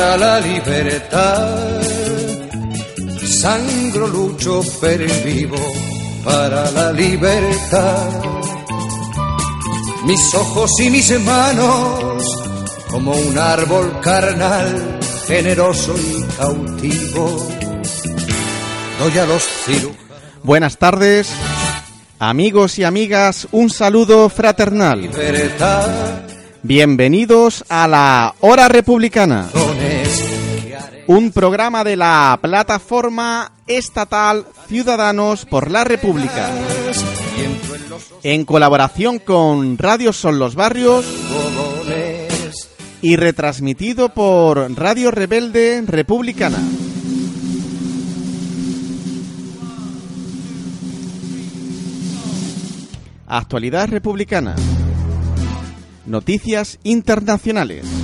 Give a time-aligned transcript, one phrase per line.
[0.00, 1.82] para la libertad.
[3.22, 5.58] Sangro lucho per vivo
[6.24, 8.08] para la libertad.
[10.06, 12.40] Mis ojos y mis manos
[12.88, 17.48] como un árbol carnal, generoso y cautivo.
[19.00, 19.98] Doy a los cirujanos.
[20.42, 21.30] Buenas tardes,
[22.18, 25.10] amigos y amigas, un saludo fraternal.
[26.62, 29.48] Bienvenidos a la Hora Republicana,
[31.12, 36.48] un programa de la plataforma estatal Ciudadanos por la República,
[38.22, 41.04] en colaboración con Radio Son los Barrios
[43.02, 46.58] y retransmitido por Radio Rebelde Republicana.
[53.26, 54.54] Actualidad republicana.
[56.06, 57.99] Noticias internacionales.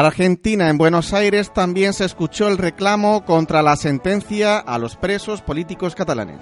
[0.00, 5.42] Argentina, en Buenos Aires, también se escuchó el reclamo contra la sentencia a los presos
[5.42, 6.38] políticos catalanes.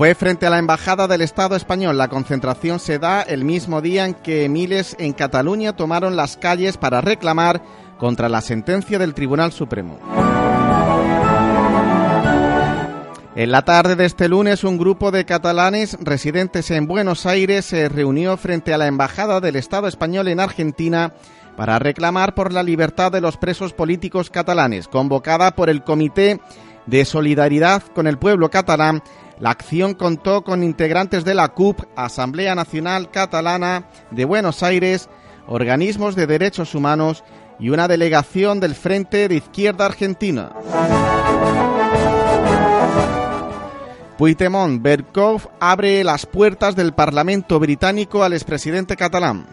[0.00, 1.98] Fue frente a la Embajada del Estado español.
[1.98, 6.76] La concentración se da el mismo día en que miles en Cataluña tomaron las calles
[6.76, 7.62] para reclamar
[7.98, 9.98] contra la sentencia del Tribunal Supremo.
[13.40, 17.88] En la tarde de este lunes, un grupo de catalanes residentes en Buenos Aires se
[17.88, 21.14] reunió frente a la Embajada del Estado español en Argentina
[21.56, 24.88] para reclamar por la libertad de los presos políticos catalanes.
[24.88, 26.38] Convocada por el Comité
[26.84, 29.02] de Solidaridad con el Pueblo Catalán,
[29.38, 35.08] la acción contó con integrantes de la CUP, Asamblea Nacional Catalana de Buenos Aires,
[35.46, 37.24] organismos de derechos humanos
[37.58, 40.52] y una delegación del Frente de Izquierda Argentina.
[44.20, 49.46] Puigdemont Berkov abre las puertas del Parlamento británico al expresidente catalán.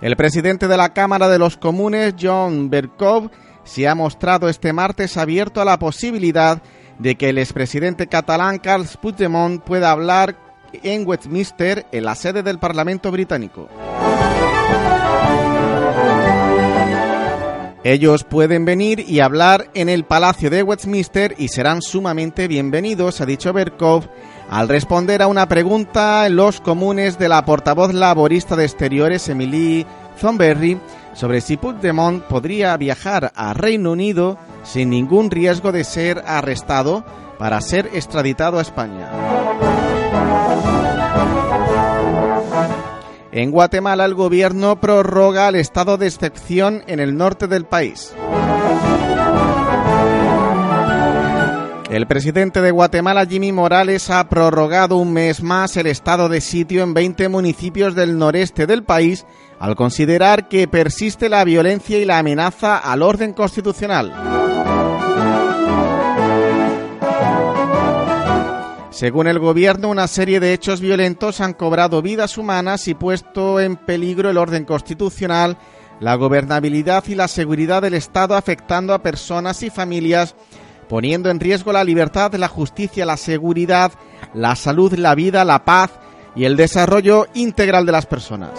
[0.00, 3.32] El presidente de la Cámara de los Comunes, John Berkov,
[3.64, 6.62] se ha mostrado este martes abierto a la posibilidad
[7.00, 10.36] de que el expresidente catalán Carles Puigdemont pueda hablar
[10.72, 13.68] en Westminster, en la sede del Parlamento británico.
[17.90, 23.24] Ellos pueden venir y hablar en el Palacio de Westminster y serán sumamente bienvenidos, ha
[23.24, 24.10] dicho Berkov,
[24.50, 29.86] al responder a una pregunta en los comunes de la portavoz laborista de Exteriores, Emily
[30.20, 30.78] Thornberry,
[31.14, 37.06] sobre si Puigdemont podría viajar a Reino Unido sin ningún riesgo de ser arrestado
[37.38, 39.67] para ser extraditado a España.
[43.38, 48.12] En Guatemala el gobierno prorroga el estado de excepción en el norte del país.
[51.88, 56.82] El presidente de Guatemala, Jimmy Morales, ha prorrogado un mes más el estado de sitio
[56.82, 59.24] en 20 municipios del noreste del país
[59.60, 64.37] al considerar que persiste la violencia y la amenaza al orden constitucional.
[68.98, 73.76] Según el gobierno, una serie de hechos violentos han cobrado vidas humanas y puesto en
[73.76, 75.56] peligro el orden constitucional,
[76.00, 80.34] la gobernabilidad y la seguridad del Estado, afectando a personas y familias,
[80.88, 83.92] poniendo en riesgo la libertad, la justicia, la seguridad,
[84.34, 85.92] la salud, la vida, la paz
[86.34, 88.50] y el desarrollo integral de las personas.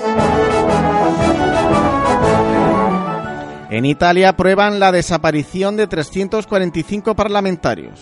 [3.70, 8.00] En Italia aprueban la desaparición de 345 parlamentarios.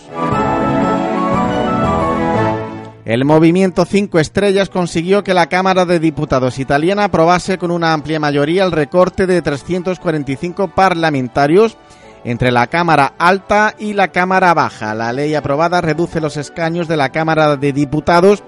[3.08, 8.20] El movimiento Cinco Estrellas consiguió que la Cámara de Diputados italiana aprobase con una amplia
[8.20, 11.78] mayoría el recorte de 345 parlamentarios
[12.24, 14.94] entre la Cámara Alta y la Cámara Baja.
[14.94, 18.42] La ley aprobada reduce los escaños de la Cámara de Diputados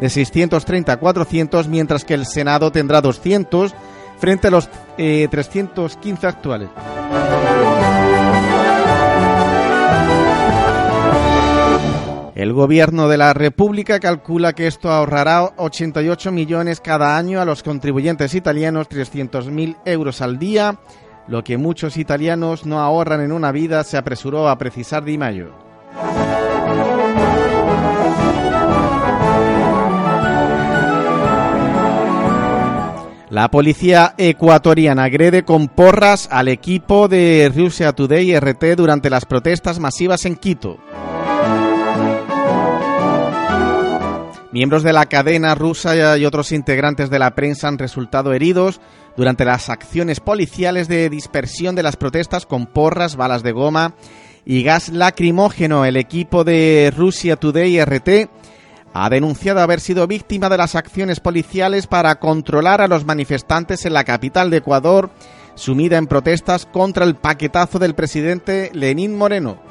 [0.00, 3.72] de 630 a 400, mientras que el Senado tendrá 200
[4.18, 4.68] frente a los
[4.98, 6.68] eh, 315 actuales.
[12.40, 17.62] El gobierno de la República calcula que esto ahorrará 88 millones cada año a los
[17.62, 20.78] contribuyentes italianos, 300.000 euros al día,
[21.28, 25.52] lo que muchos italianos no ahorran en una vida, se apresuró a precisar Di Maio.
[33.28, 39.78] La policía ecuatoriana agrede con porras al equipo de Russia Today RT durante las protestas
[39.78, 40.78] masivas en Quito.
[44.52, 48.80] Miembros de la cadena rusa y otros integrantes de la prensa han resultado heridos
[49.16, 53.94] durante las acciones policiales de dispersión de las protestas con porras, balas de goma
[54.44, 55.84] y gas lacrimógeno.
[55.84, 58.28] El equipo de Russia Today RT
[58.92, 63.92] ha denunciado haber sido víctima de las acciones policiales para controlar a los manifestantes en
[63.92, 65.10] la capital de Ecuador,
[65.54, 69.69] sumida en protestas contra el paquetazo del presidente Lenín Moreno.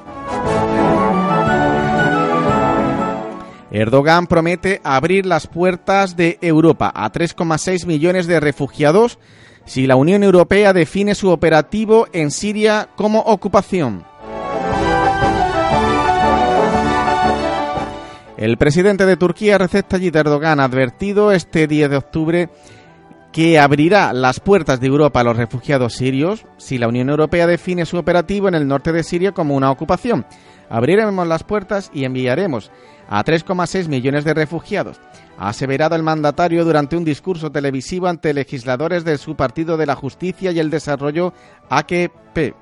[3.71, 9.19] Erdogan promete abrir las puertas de Europa a 3,6 millones de refugiados
[9.65, 14.05] si la Unión Europea define su operativo en Siria como ocupación.
[18.37, 22.49] El presidente de Turquía, Recep Tayyip Erdogan, ha advertido este 10 de octubre
[23.31, 27.85] que abrirá las puertas de Europa a los refugiados sirios si la Unión Europea define
[27.85, 30.25] su operativo en el norte de Siria como una ocupación.
[30.69, 32.71] Abriremos las puertas y enviaremos
[33.09, 35.01] a 3,6 millones de refugiados,
[35.37, 39.95] ha aseverado el mandatario durante un discurso televisivo ante legisladores de su Partido de la
[39.95, 41.33] Justicia y el Desarrollo
[41.69, 42.53] AKP.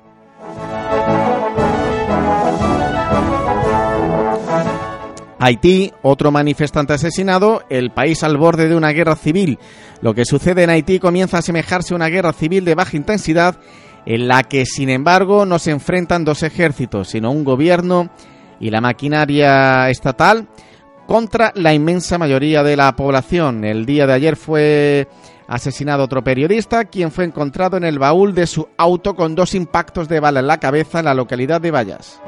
[5.40, 9.58] Haití, otro manifestante asesinado, el país al borde de una guerra civil.
[10.00, 13.56] Lo que sucede en Haití comienza a asemejarse a una guerra civil de baja intensidad
[14.08, 18.08] en la que, sin embargo, no se enfrentan dos ejércitos, sino un gobierno
[18.58, 20.48] y la maquinaria estatal
[21.06, 23.66] contra la inmensa mayoría de la población.
[23.66, 25.08] El día de ayer fue
[25.46, 30.08] asesinado otro periodista, quien fue encontrado en el baúl de su auto con dos impactos
[30.08, 32.18] de bala en la cabeza en la localidad de Vallas.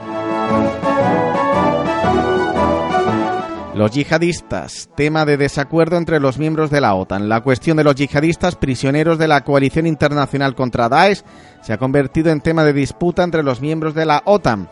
[3.80, 7.30] Los yihadistas, tema de desacuerdo entre los miembros de la OTAN.
[7.30, 11.22] La cuestión de los yihadistas, prisioneros de la coalición internacional contra Daesh,
[11.62, 14.68] se ha convertido en tema de disputa entre los miembros de la OTAN.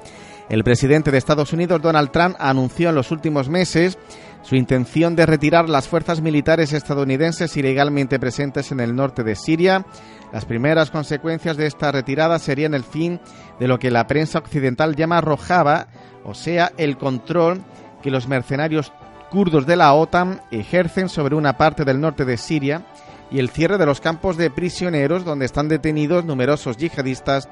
[0.50, 3.96] El presidente de Estados Unidos, Donald Trump, anunció en los últimos meses
[4.42, 9.86] su intención de retirar las fuerzas militares estadounidenses ilegalmente presentes en el norte de Siria.
[10.34, 13.20] Las primeras consecuencias de esta retirada serían el fin
[13.58, 15.88] de lo que la prensa occidental llama rojava,
[16.24, 17.64] o sea, el control
[18.02, 18.92] que los mercenarios
[19.30, 22.86] kurdos de la OTAN ejercen sobre una parte del norte de Siria
[23.30, 27.48] y el cierre de los campos de prisioneros donde están detenidos numerosos yihadistas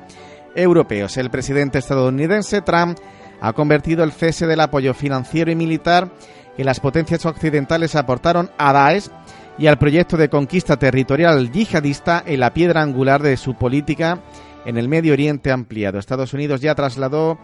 [0.55, 1.17] europeos.
[1.17, 2.99] El presidente estadounidense Trump
[3.41, 6.11] ha convertido el cese del apoyo financiero y militar
[6.57, 9.11] que las potencias occidentales aportaron a Daesh
[9.59, 14.21] y al proyecto de conquista territorial yihadista en la piedra angular de su política
[14.65, 15.99] en el Medio Oriente ampliado.
[15.99, 17.39] Estados Unidos ya trasladó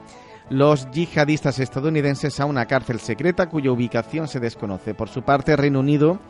[0.52, 4.94] los yihadistas estadounidenses a una cárcel secreta cuya ubicación se desconoce.
[4.94, 6.20] Por su parte, Reino Unido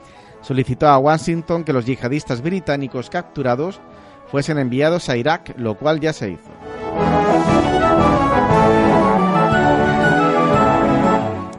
[0.40, 3.80] solicitó a Washington que los yihadistas británicos capturados
[4.30, 6.50] fuesen enviados a Irak, lo cual ya se hizo.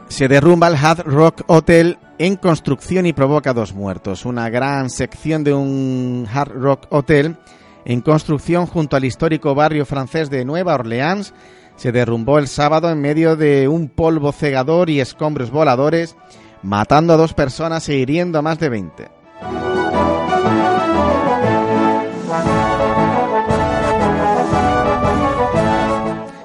[0.08, 4.24] Se derrumba el Hard Rock Hotel en construcción y provoca dos muertos.
[4.24, 7.36] Una gran sección de un Hard Rock Hotel
[7.84, 11.34] en construcción junto al histórico barrio francés de Nueva Orleans
[11.76, 16.16] se derrumbó el sábado en medio de un polvo cegador y escombros voladores,
[16.62, 19.08] matando a dos personas e hiriendo a más de 20.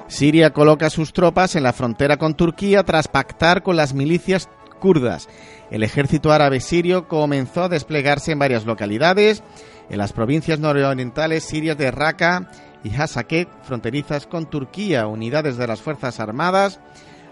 [0.08, 5.28] Siria coloca sus tropas en la frontera con Turquía tras pactar con las milicias kurdas.
[5.70, 9.42] El ejército árabe sirio comenzó a desplegarse en varias localidades,
[9.88, 12.50] en las provincias nororientales sirias de Raqqa
[12.84, 15.06] y Hasakeh, fronterizas con Turquía.
[15.06, 16.80] Unidades de las Fuerzas Armadas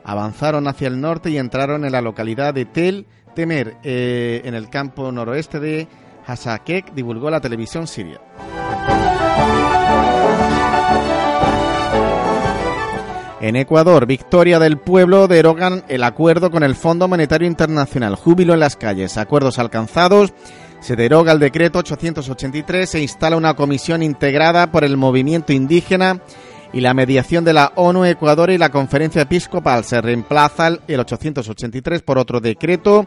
[0.04, 4.68] avanzaron hacia el norte y entraron en la localidad de Tel Temer, eh, en el
[4.68, 5.86] campo noroeste de
[6.26, 8.20] Hasakeh, divulgó la televisión siria.
[13.40, 18.16] En Ecuador, victoria del pueblo derogan el acuerdo con el Fondo Monetario Internacional.
[18.16, 19.16] Júbilo en las calles.
[19.16, 20.32] Acuerdos alcanzados
[20.80, 26.22] se deroga el decreto 883, se instala una comisión integrada por el movimiento indígena
[26.72, 29.84] y la mediación de la ONU Ecuador y la conferencia episcopal.
[29.84, 33.06] Se reemplaza el 883 por otro decreto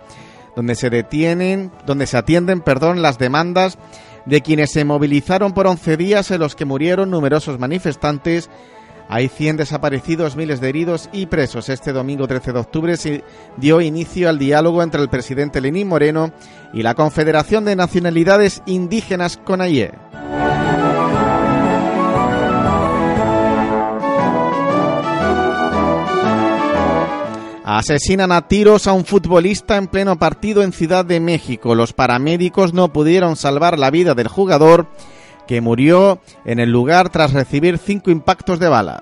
[0.55, 3.77] donde se detienen, donde se atienden, perdón, las demandas
[4.25, 8.49] de quienes se movilizaron por 11 días en los que murieron numerosos manifestantes
[9.09, 11.69] hay 100 desaparecidos, miles de heridos y presos.
[11.69, 13.23] Este domingo 13 de octubre se
[13.57, 16.31] dio inicio al diálogo entre el presidente Lenín Moreno
[16.73, 19.91] y la Confederación de Nacionalidades Indígenas CONAIE.
[27.63, 31.73] Asesinan a tiros a un futbolista en pleno partido en Ciudad de México.
[31.73, 34.87] Los paramédicos no pudieron salvar la vida del jugador
[35.47, 39.01] que murió en el lugar tras recibir cinco impactos de bala.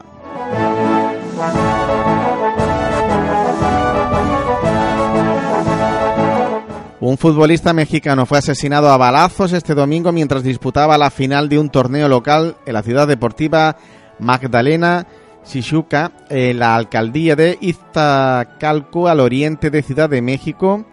[7.02, 11.70] Un futbolista mexicano fue asesinado a balazos este domingo mientras disputaba la final de un
[11.70, 13.78] torneo local en la ciudad deportiva
[14.20, 15.08] Magdalena
[15.46, 20.86] Shishuka, en la alcaldía de Iztacalco, al oriente de Ciudad de México,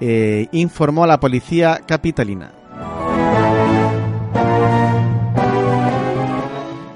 [0.00, 2.52] eh, informó a la policía capitalina.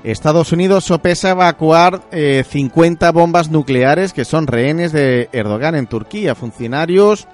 [0.06, 6.36] Estados Unidos sopesa evacuar 50 eh, bombas nucleares que son rehenes de Erdogan en Turquía.
[6.36, 7.26] Funcionarios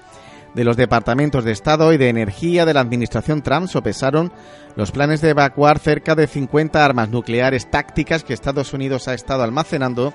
[0.55, 4.33] de los departamentos de Estado y de Energía de la Administración Trump sopesaron
[4.75, 9.43] los planes de evacuar cerca de 50 armas nucleares tácticas que Estados Unidos ha estado
[9.43, 10.11] almacenando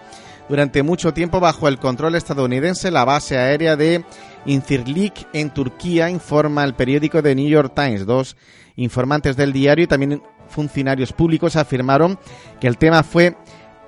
[0.49, 4.05] durante mucho tiempo bajo el control estadounidense la base aérea de
[4.47, 8.05] Incirlik en Turquía, informa el periódico The New York Times.
[8.05, 8.37] Dos
[8.75, 12.19] informantes del diario y también funcionarios públicos afirmaron
[12.61, 13.37] que el tema fue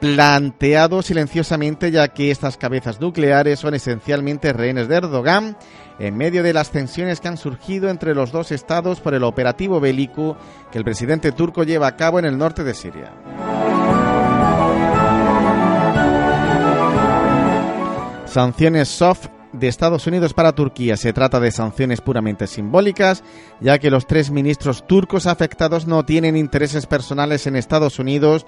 [0.00, 5.56] planteado silenciosamente ya que estas cabezas nucleares son esencialmente rehenes de Erdogan
[5.98, 9.78] en medio de las tensiones que han surgido entre los dos estados por el operativo
[9.78, 10.38] bélico
[10.72, 13.12] que el presidente turco lleva a cabo en el norte de Siria.
[18.24, 20.96] Sanciones soft de Estados Unidos para Turquía.
[20.96, 23.24] Se trata de sanciones puramente simbólicas,
[23.60, 28.46] ya que los tres ministros turcos afectados no tienen intereses personales en Estados Unidos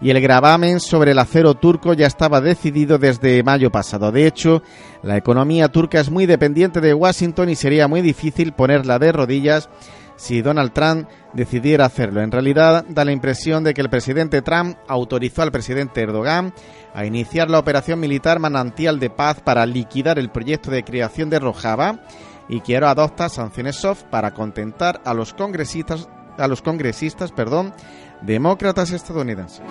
[0.00, 4.10] y el gravamen sobre el acero turco ya estaba decidido desde mayo pasado.
[4.10, 4.62] De hecho,
[5.02, 9.68] la economía turca es muy dependiente de Washington y sería muy difícil ponerla de rodillas
[10.16, 12.20] si Donald Trump decidiera hacerlo.
[12.20, 16.52] En realidad, da la impresión de que el presidente Trump autorizó al presidente Erdogan
[16.94, 21.38] a iniciar la operación militar manantial de paz para liquidar el proyecto de creación de
[21.38, 22.00] Rojava
[22.48, 26.08] y ahora adopta sanciones soft para contentar a los congresistas
[26.38, 27.74] a los congresistas, perdón,
[28.22, 29.62] demócratas estadounidenses.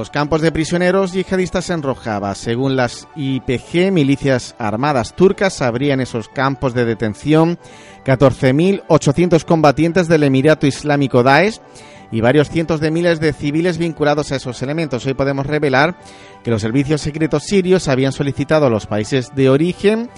[0.00, 2.34] Los campos de prisioneros yihadistas en Rojava.
[2.34, 7.58] Según las IPG, milicias armadas turcas, habrían esos campos de detención
[8.06, 11.60] 14.800 combatientes del Emirato Islámico Daesh
[12.10, 15.04] y varios cientos de miles de civiles vinculados a esos elementos.
[15.04, 15.98] Hoy podemos revelar
[16.42, 20.08] que los servicios secretos sirios habían solicitado a los países de origen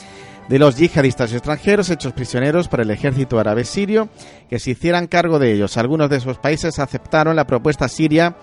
[0.48, 4.08] de los yihadistas extranjeros hechos prisioneros por el ejército árabe sirio
[4.48, 5.76] que se hicieran cargo de ellos.
[5.76, 8.36] Algunos de esos países aceptaron la propuesta siria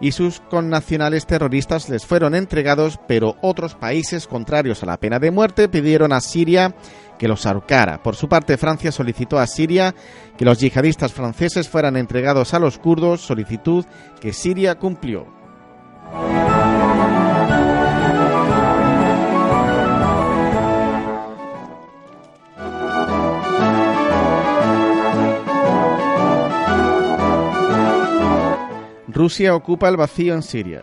[0.00, 5.30] y sus connacionales terroristas les fueron entregados, pero otros países contrarios a la pena de
[5.30, 6.74] muerte pidieron a Siria
[7.18, 8.02] que los ahorcara.
[8.02, 9.94] Por su parte, Francia solicitó a Siria
[10.38, 13.84] que los yihadistas franceses fueran entregados a los kurdos, solicitud
[14.20, 15.26] que Siria cumplió.
[29.20, 30.82] Rusia ocupa el vacío en Siria.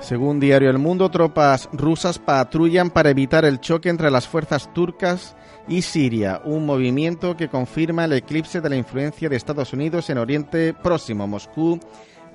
[0.00, 5.36] Según Diario El Mundo, tropas rusas patrullan para evitar el choque entre las fuerzas turcas
[5.68, 10.18] y Siria, un movimiento que confirma el eclipse de la influencia de Estados Unidos en
[10.18, 11.28] Oriente Próximo.
[11.28, 11.78] Moscú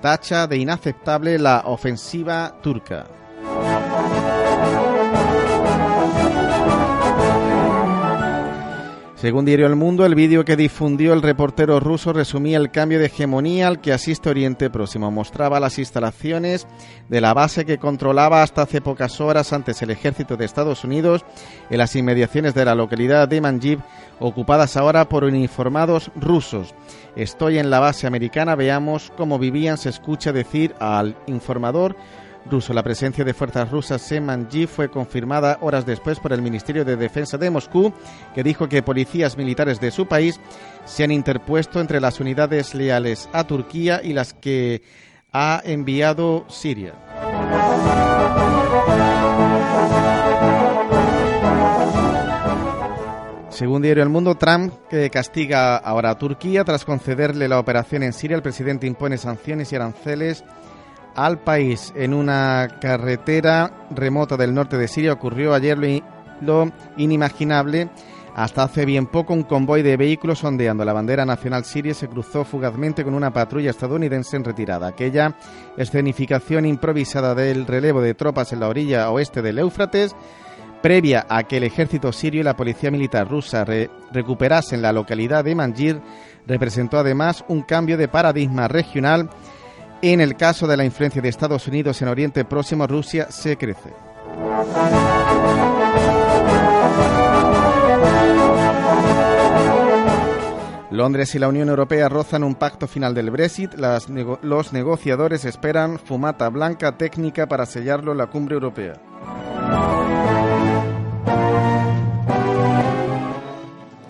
[0.00, 3.04] tacha de inaceptable la ofensiva turca.
[9.24, 13.06] Según Diario El Mundo, el vídeo que difundió el reportero ruso resumía el cambio de
[13.06, 15.10] hegemonía al que asiste Oriente Próximo.
[15.10, 16.66] Mostraba las instalaciones
[17.08, 21.24] de la base que controlaba hasta hace pocas horas antes el ejército de Estados Unidos
[21.70, 23.80] en las inmediaciones de la localidad de Manjib,
[24.20, 26.74] ocupadas ahora por uniformados rusos.
[27.16, 31.96] Estoy en la base americana, veamos cómo vivían, se escucha decir al informador
[32.50, 32.72] ruso.
[32.72, 36.96] La presencia de fuerzas rusas en Manji fue confirmada horas después por el Ministerio de
[36.96, 37.92] Defensa de Moscú,
[38.34, 40.40] que dijo que policías militares de su país
[40.84, 44.82] se han interpuesto entre las unidades leales a Turquía y las que
[45.32, 46.94] ha enviado Siria.
[53.54, 58.12] Según Diario El Mundo, Trump que castiga ahora a Turquía tras concederle la operación en
[58.12, 58.36] Siria.
[58.36, 60.42] El presidente impone sanciones y aranceles
[61.14, 65.12] al país en una carretera remota del norte de Siria.
[65.12, 65.78] Ocurrió ayer
[66.40, 67.90] lo, inimaginable.
[68.34, 72.44] Hasta hace bien poco un convoy de vehículos ondeando la bandera nacional siria se cruzó
[72.44, 74.88] fugazmente con una patrulla estadounidense en retirada.
[74.88, 75.36] Aquella
[75.76, 80.16] escenificación improvisada del relevo de tropas en la orilla oeste del Éufrates
[80.84, 83.64] previa a que el ejército sirio y la policía militar rusa
[84.12, 86.02] recuperasen la localidad de Manjir,
[86.46, 89.30] representó además un cambio de paradigma regional.
[90.06, 93.90] En el caso de la influencia de Estados Unidos en Oriente Próximo, Rusia se crece.
[100.90, 103.72] Londres y la Unión Europea rozan un pacto final del Brexit.
[104.42, 109.00] los negociadores esperan fumata blanca técnica para sellarlo en la cumbre europea.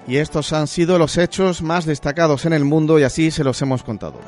[0.09, 3.63] Y estos han sido los hechos más destacados en el mundo y así se los
[3.63, 4.19] hemos contado.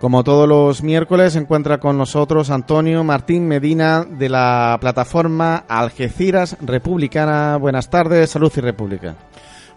[0.00, 6.56] Como todos los miércoles, se encuentra con nosotros Antonio Martín Medina de la plataforma Algeciras
[6.62, 7.58] Republicana.
[7.58, 9.14] Buenas tardes, Salud y República.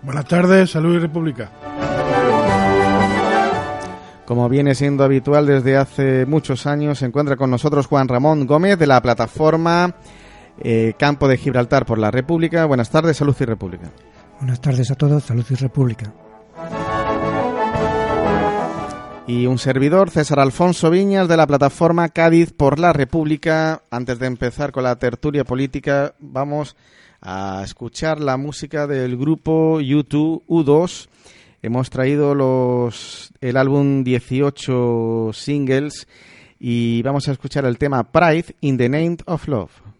[0.02, 1.50] Buenas tardes, Salud y República.
[4.26, 8.80] Como viene siendo habitual desde hace muchos años, se encuentra con nosotros Juan Ramón Gómez
[8.80, 9.94] de la plataforma
[10.58, 12.64] eh, Campo de Gibraltar por la República.
[12.64, 13.92] Buenas tardes, Salud y República.
[14.40, 16.14] Buenas tardes a todos, Salud y República
[19.26, 23.84] y un servidor, César Alfonso Viñas, de la plataforma Cádiz por la República.
[23.90, 26.76] Antes de empezar con la tertulia política, vamos
[27.22, 31.08] a escuchar la música del grupo YouTube U2.
[31.62, 36.08] Hemos traído los, el álbum 18 singles
[36.60, 39.93] y vamos a escuchar el tema Pride in the Name of Love.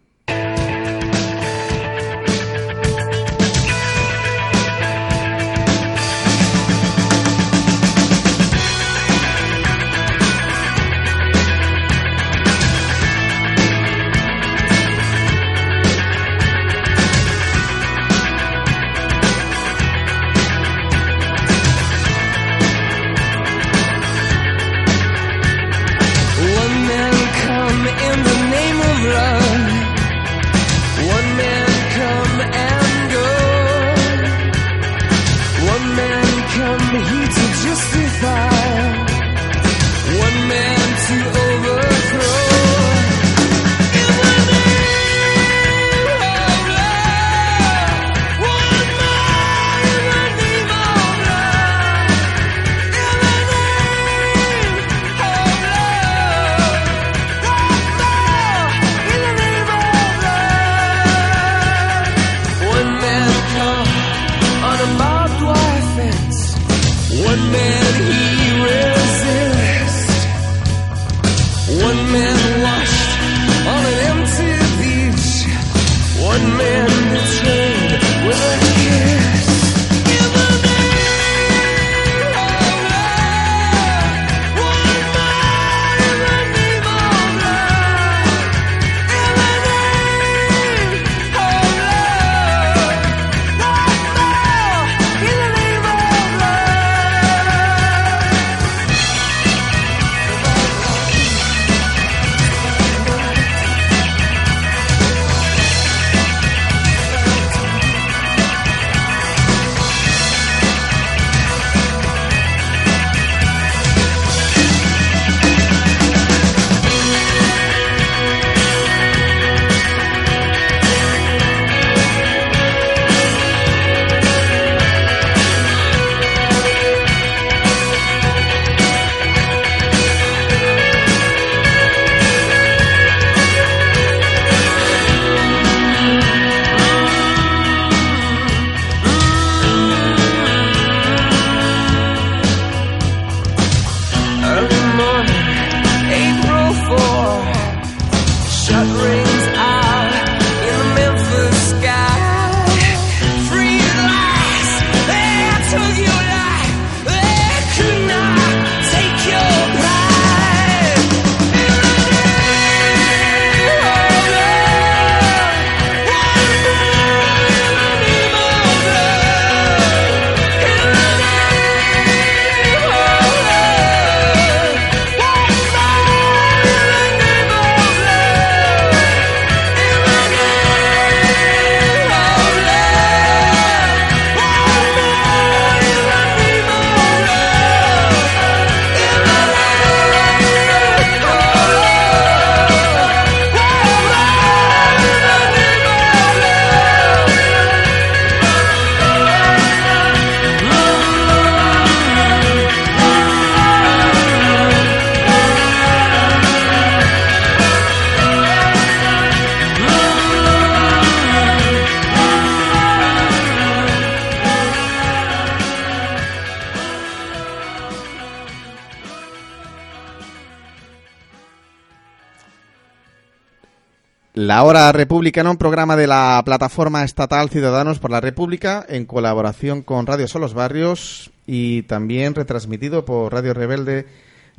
[224.66, 230.06] Hora Republicana, un programa de la plataforma estatal Ciudadanos por la República en colaboración con
[230.06, 234.06] Radio Solos Barrios y también retransmitido por Radio Rebelde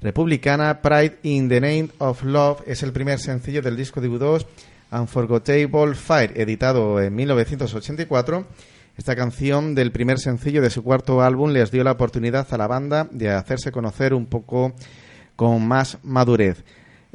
[0.01, 0.83] Republicana.
[0.83, 4.45] Pride in the Name of Love es el primer sencillo del disco de U2
[4.91, 8.45] Unforgettable Fire, editado en 1984.
[8.97, 12.67] Esta canción del primer sencillo de su cuarto álbum les dio la oportunidad a la
[12.67, 14.71] banda de hacerse conocer un poco
[15.35, 16.63] con más madurez.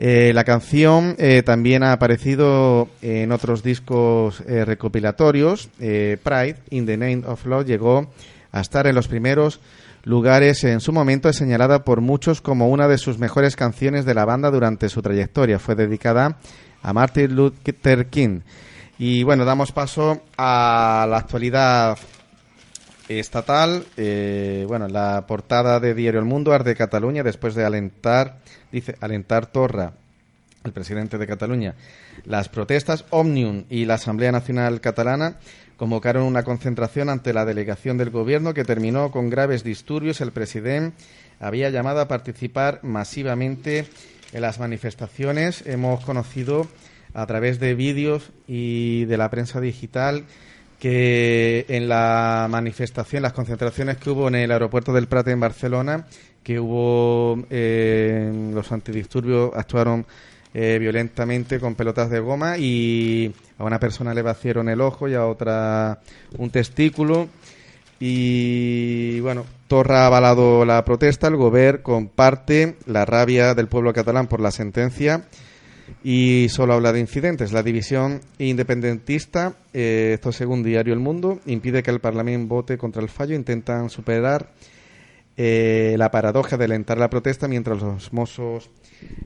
[0.03, 5.69] Eh, la canción eh, también ha aparecido en otros discos eh, recopilatorios.
[5.77, 8.11] Pride, In the Name of Love, llegó
[8.51, 9.61] a estar en los primeros
[10.05, 10.65] lugares.
[10.65, 14.25] En su momento es señalada por muchos como una de sus mejores canciones de la
[14.25, 15.59] banda durante su trayectoria.
[15.59, 16.39] Fue dedicada
[16.83, 18.41] a Martin Luther King.
[18.99, 21.99] Y bueno, damos paso a la actualidad
[23.19, 23.85] estatal.
[24.69, 28.39] bueno, la portada de Diario El Mundo, Arde Cataluña, después de alentar
[28.73, 29.93] dice alentar Torra,
[30.65, 31.75] el presidente de Cataluña,
[32.25, 35.37] las protestas, Omnium y la Asamblea Nacional Catalana
[35.77, 40.21] convocaron una concentración ante la delegación del gobierno que terminó con graves disturbios.
[40.21, 40.95] El presidente
[41.41, 43.87] había llamado a participar masivamente
[44.33, 45.67] en las manifestaciones.
[45.67, 46.67] Hemos conocido
[47.15, 50.27] a través de vídeos y de la prensa digital
[50.81, 56.07] que en la manifestación, las concentraciones que hubo en el aeropuerto del Prat en Barcelona,
[56.43, 60.07] que hubo eh, los antidisturbios actuaron
[60.55, 65.15] eh, violentamente con pelotas de goma y a una persona le vaciaron el ojo y
[65.15, 66.01] a otra
[66.39, 67.29] un testículo.
[68.01, 74.29] Y bueno, Torra ha avalado la protesta, el gobierno comparte la rabia del pueblo catalán
[74.29, 75.25] por la sentencia
[76.03, 77.53] y solo habla de incidentes.
[77.53, 83.03] La división independentista, eh, esto según Diario El Mundo, impide que el Parlamento vote contra
[83.03, 84.51] el fallo, intentan superar
[85.37, 88.71] eh, la paradoja de alentar la protesta mientras los mozos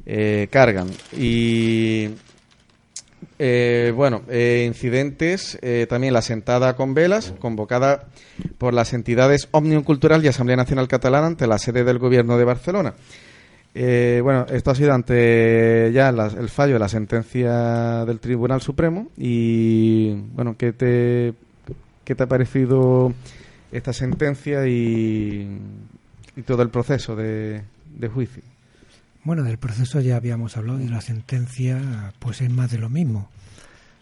[0.06, 0.88] eh, cargan.
[1.16, 2.10] Y
[3.94, 5.58] bueno, incidentes,
[5.88, 8.08] también la sentada con velas, convocada
[8.58, 12.44] por las entidades Omnium Cultural y Asamblea Nacional Catalana ante la sede del Gobierno de
[12.44, 12.94] Barcelona.
[13.74, 20.14] Bueno, esto ha sido ante ya el fallo de la sentencia del Tribunal Supremo y
[20.34, 21.34] bueno, ¿qué te,
[22.04, 23.12] qué te ha parecido
[23.72, 25.58] esta sentencia y
[26.36, 27.62] y todo el proceso de,
[28.12, 28.42] juicio.
[29.22, 33.30] Bueno, del proceso ya habíamos hablado y la sentencia pues es más de lo mismo.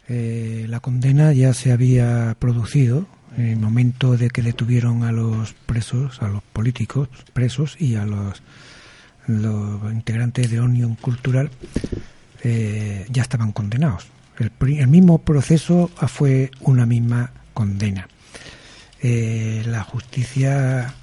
[0.09, 3.07] Eh, la condena ya se había producido
[3.37, 8.05] en el momento de que detuvieron a los presos, a los políticos presos y a
[8.05, 8.43] los,
[9.27, 11.51] los integrantes de Unión Cultural,
[12.43, 14.07] eh, ya estaban condenados.
[14.39, 18.09] El, el, mismo proceso fue una misma condena.
[19.01, 20.95] Eh, la justicia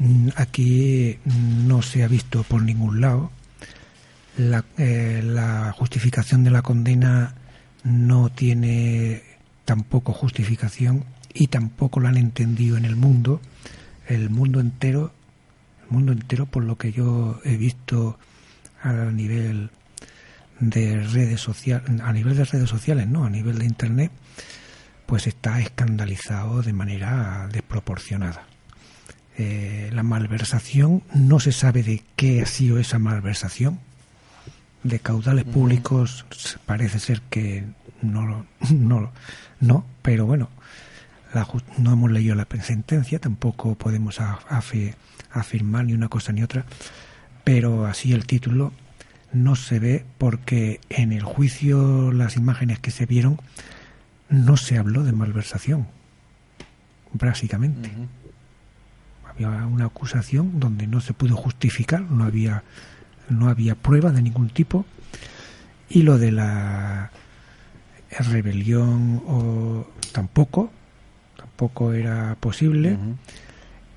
[0.00, 3.30] Mm, aquí no se ha visto por ningún lado.
[4.78, 7.34] Eh, la, justificación de la condena
[7.84, 9.22] no tiene
[9.66, 13.40] tampoco justificación y tampoco la han entendido en el mundo.
[14.08, 15.12] El mundo entero,
[15.90, 18.18] mundo entero, por lo que yo he visto
[18.82, 19.70] a nivel
[20.58, 24.12] de redes sociales, a nivel de redes sociales, no, a nivel de internet,
[25.06, 28.44] pues está escandalizado de manera desproporcionada.
[29.36, 33.80] Eh, la malversación, no se sabe de qué ha sido esa malversación.
[34.82, 36.24] De caudales públicos
[36.64, 37.64] parece ser que
[38.02, 39.12] no, no,
[39.60, 40.48] no, pero bueno,
[41.78, 44.18] no hemos leído la sentencia, tampoco podemos
[45.32, 46.64] afirmar ni una cosa ni otra,
[47.44, 48.72] pero así el título
[49.32, 53.38] no se ve porque en el juicio las imágenes que se vieron
[54.28, 55.86] no se habló de malversación,
[57.12, 57.90] básicamente
[59.46, 62.62] una acusación donde no se pudo justificar, no había,
[63.28, 64.84] no había prueba de ningún tipo.
[65.88, 67.10] Y lo de la
[68.18, 70.70] rebelión o tampoco,
[71.36, 72.98] tampoco era posible.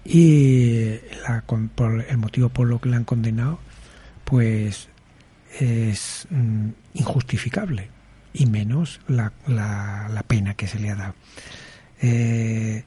[0.06, 1.44] Y la,
[1.76, 3.60] por el motivo por lo que le han condenado,
[4.26, 4.90] pues
[5.60, 7.90] es mm, injustificable
[8.34, 11.16] y menos la, la, la, pena que se le ha dado.
[12.02, 12.84] Eh,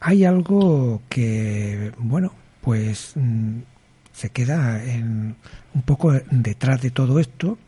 [0.00, 3.60] hay algo que, bueno, pues mm,
[4.12, 5.36] se queda en,
[5.74, 7.58] un poco detrás de todo esto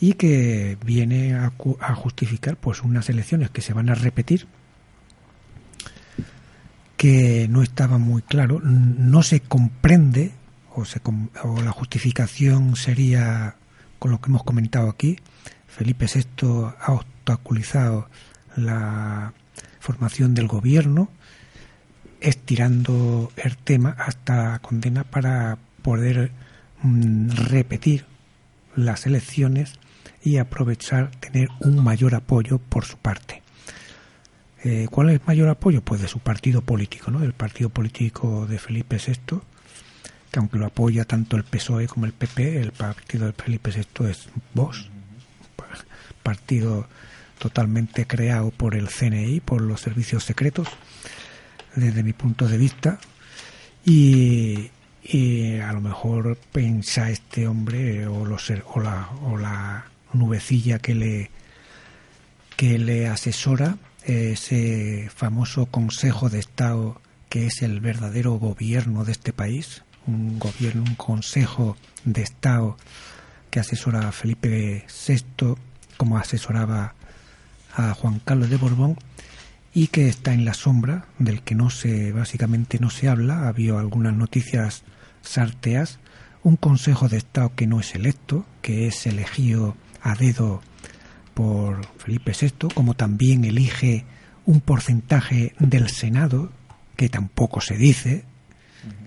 [0.00, 1.50] y que viene a,
[1.94, 4.46] justificar pues unas elecciones que se van a repetir
[7.04, 10.32] que no estaba muy claro, no se comprende
[10.74, 11.02] o, se,
[11.42, 13.56] o la justificación sería
[13.98, 15.18] con lo que hemos comentado aquí,
[15.66, 18.08] Felipe VI ha obstaculizado
[18.56, 19.34] la
[19.80, 21.10] formación del gobierno,
[22.22, 26.32] estirando el tema hasta condena para poder
[26.82, 28.06] mm, repetir
[28.76, 29.74] las elecciones
[30.22, 33.43] y aprovechar tener un mayor apoyo por su parte.
[34.64, 35.82] Eh, ¿Cuál es el mayor apoyo?
[35.82, 37.20] Pues de su partido político, ¿no?
[37.20, 39.40] Del partido político de Felipe VI,
[40.30, 44.08] que aunque lo apoya tanto el PSOE como el PP, el partido de Felipe VI
[44.08, 44.88] es Vox,
[46.22, 46.88] partido
[47.38, 50.68] totalmente creado por el CNI, por los servicios secretos,
[51.76, 52.98] desde mi punto de vista,
[53.84, 54.70] y,
[55.60, 61.30] a lo mejor piensa este hombre o, los, o, la, o la nubecilla que le,
[62.56, 69.32] que le asesora, ese famoso Consejo de Estado que es el verdadero gobierno de este
[69.32, 72.76] país, un gobierno, un Consejo de Estado
[73.50, 75.56] que asesora a Felipe VI
[75.96, 76.94] como asesoraba
[77.74, 78.96] a Juan Carlos de Borbón
[79.72, 83.48] y que está en la sombra, del que no se, básicamente no se habla, ha
[83.48, 84.84] habido algunas noticias
[85.22, 85.98] sarteas,
[86.44, 90.62] un Consejo de Estado que no es electo, que es elegido a dedo
[91.34, 94.04] por Felipe VI, como también elige
[94.46, 96.50] un porcentaje del Senado,
[96.96, 98.24] que tampoco se dice,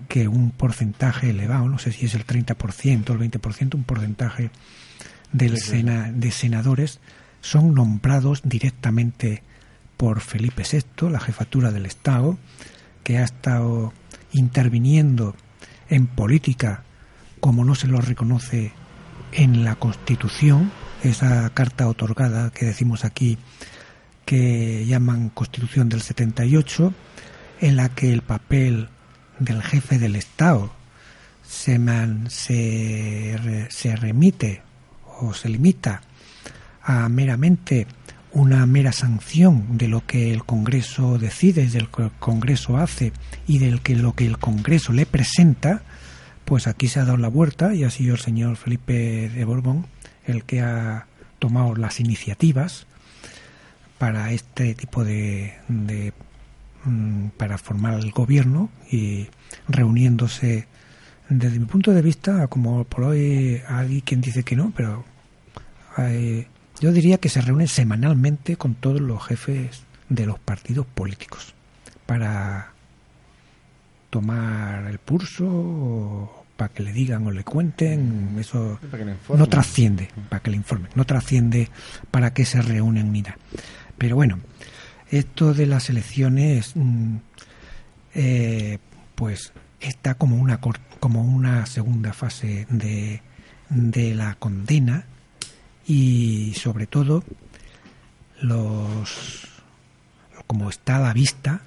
[0.07, 4.51] que un porcentaje elevado, no sé si es el 30% o el 20%, un porcentaje
[5.31, 6.99] del Sena, de senadores
[7.41, 9.43] son nombrados directamente
[9.95, 12.37] por Felipe VI, la jefatura del Estado,
[13.03, 13.93] que ha estado
[14.33, 15.35] interviniendo
[15.89, 16.83] en política
[17.39, 18.71] como no se lo reconoce
[19.31, 20.71] en la Constitución,
[21.03, 23.37] esa carta otorgada que decimos aquí
[24.25, 26.93] que llaman Constitución del 78,
[27.61, 28.89] en la que el papel
[29.39, 30.71] del jefe del Estado
[31.43, 31.79] se,
[32.27, 34.61] se, se remite
[35.19, 36.01] o se limita
[36.83, 37.87] a meramente
[38.33, 43.13] una mera sanción de lo que el Congreso decide, de lo que el Congreso hace
[43.47, 45.83] y que lo que el Congreso le presenta,
[46.45, 49.85] pues aquí se ha dado la vuelta y ha sido el señor Felipe de Borbón
[50.27, 51.07] el que ha
[51.39, 52.85] tomado las iniciativas
[53.97, 56.13] para este tipo de, de
[56.83, 59.27] mm, para formar el gobierno y
[59.67, 60.67] reuniéndose
[61.29, 65.03] desde mi punto de vista, como por hoy hay quien dice que no, pero
[65.97, 66.47] eh,
[66.79, 71.53] yo diría que se reúnen semanalmente con todos los jefes de los partidos políticos
[72.05, 72.71] para
[74.09, 78.39] tomar el pulso o para que le digan o le cuenten, mm.
[78.39, 78.79] eso
[79.29, 81.69] no trasciende, para que le informen, no trasciende
[82.11, 83.37] para que se reúnen ni nada.
[83.97, 84.39] Pero bueno,
[85.09, 87.15] esto de las elecciones, mm,
[88.15, 88.79] eh,
[89.15, 90.59] pues está como una
[90.99, 93.21] como una segunda fase de,
[93.69, 95.05] de la condena
[95.85, 97.23] y sobre todo
[98.41, 99.47] los
[100.47, 101.61] como está a la vista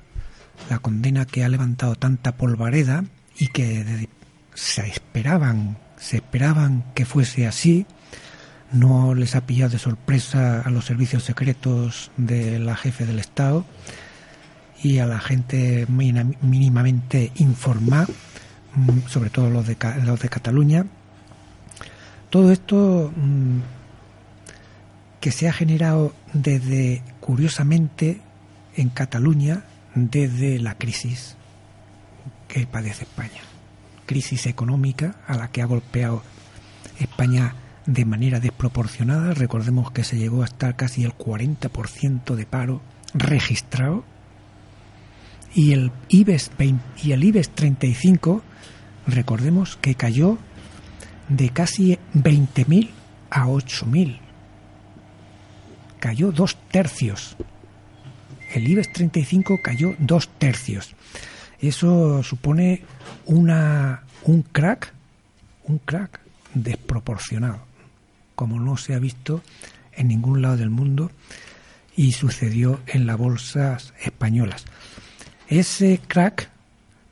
[0.68, 3.04] la condena que ha levantado tanta polvareda
[3.38, 4.08] y que
[4.60, 7.86] se esperaban se esperaban que fuese así
[8.72, 13.64] no les ha pillado de sorpresa a los servicios secretos de la jefe del Estado
[14.82, 18.06] y a la gente mínimamente informada
[18.74, 20.86] Mm, sobre todo los de, los de Cataluña.
[22.30, 23.58] Todo esto mm,
[25.20, 28.20] que se ha generado desde, curiosamente,
[28.76, 31.36] en Cataluña, desde la crisis
[32.46, 33.42] que padece España.
[34.10, 36.24] Crisis económica a la que ha golpeado
[36.98, 37.54] España
[37.86, 39.34] de manera desproporcionada.
[39.34, 42.80] Recordemos que se llegó a estar casi el 40% de paro
[43.14, 44.02] registrado.
[45.54, 46.50] Y el IBEX,
[47.04, 48.42] y el IBEX 35
[49.06, 50.38] recordemos que cayó
[51.28, 52.90] de casi 20.000
[53.30, 54.18] a 8.000.
[56.00, 57.36] Cayó dos tercios.
[58.52, 60.96] El IBEX 35 cayó dos tercios.
[61.60, 62.82] Eso supone
[63.26, 64.92] una, un crack,
[65.64, 66.20] un crack
[66.54, 67.60] desproporcionado,
[68.34, 69.42] como no se ha visto
[69.92, 71.10] en ningún lado del mundo
[71.96, 74.64] y sucedió en las bolsas españolas.
[75.48, 76.48] Ese crack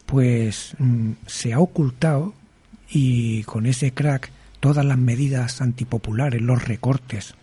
[0.06, 2.32] pues mm, se ha ocultado
[2.88, 4.30] y con ese crack
[4.60, 7.34] todas las medidas antipopulares, los recortes,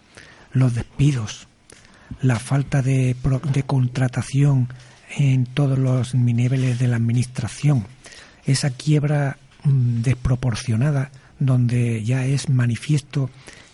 [0.52, 1.48] los despidos,
[2.22, 3.16] la falta de,
[3.54, 4.70] de contratación
[5.16, 7.86] en todos los niveles de la administración,
[8.46, 13.30] esa quiebra mm, desproporcionada donde ya es manifiesto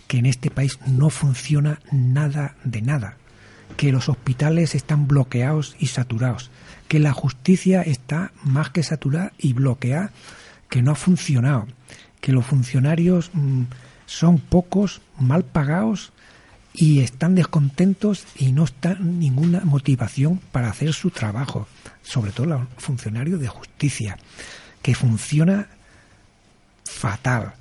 [0.08, 3.18] que en este país no funciona nada de nada,
[3.78, 6.52] que los hospitales están bloqueados y saturados,
[6.88, 10.12] que la justicia está más que saturada y bloqueada,
[10.70, 11.68] que no ha funcionado,
[12.20, 13.64] que los funcionarios mm,
[14.06, 16.12] son pocos, mal pagados
[16.74, 21.68] y están descontentos y no está ninguna motivación para hacer su trabajo,
[22.02, 24.18] sobre todo los funcionarios de justicia,
[24.82, 25.68] que funciona
[26.86, 27.54] fatal,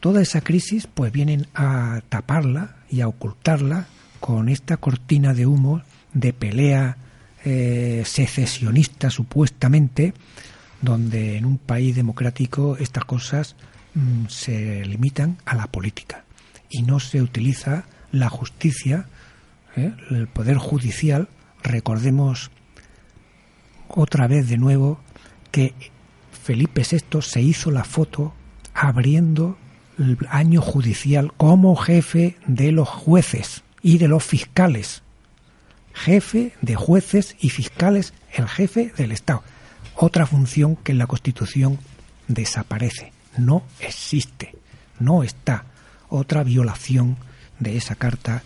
[0.00, 3.86] toda esa crisis pues vienen a taparla y a ocultarla
[4.20, 6.96] con esta cortina de humo de pelea
[7.44, 10.14] eh, secesionista supuestamente,
[10.80, 13.56] donde en un país democrático estas cosas
[13.94, 16.24] mm, se limitan a la política
[16.70, 17.84] y no se utiliza
[18.18, 19.06] la justicia,
[19.76, 19.92] ¿eh?
[20.10, 21.28] el poder judicial.
[21.62, 22.50] Recordemos
[23.88, 24.98] otra vez de nuevo
[25.50, 25.74] que
[26.30, 28.34] Felipe VI se hizo la foto
[28.74, 29.56] abriendo
[29.98, 35.02] el año judicial como jefe de los jueces y de los fiscales.
[35.94, 39.42] Jefe de jueces y fiscales, el jefe del Estado.
[39.94, 41.78] Otra función que en la Constitución
[42.28, 43.12] desaparece.
[43.38, 44.54] No existe.
[45.00, 45.64] No está.
[46.08, 47.16] Otra violación
[47.58, 48.42] de esa carta,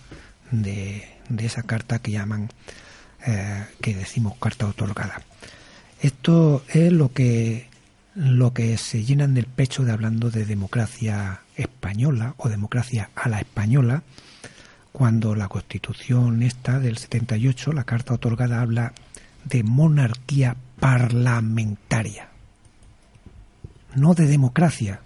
[0.51, 2.51] de, esa carta que llaman,
[3.27, 5.23] eh, que decimos carta otorgada.
[6.01, 7.69] Esto es lo que
[8.15, 13.39] lo que se llenan del pecho de hablando de democracia española o democracia a la
[13.39, 14.03] española,
[14.93, 18.93] cuando la Constitución esta del 78, la carta otorgada, habla
[19.45, 22.29] de monarquía parlamentaria,
[23.95, 25.01] no de democracia,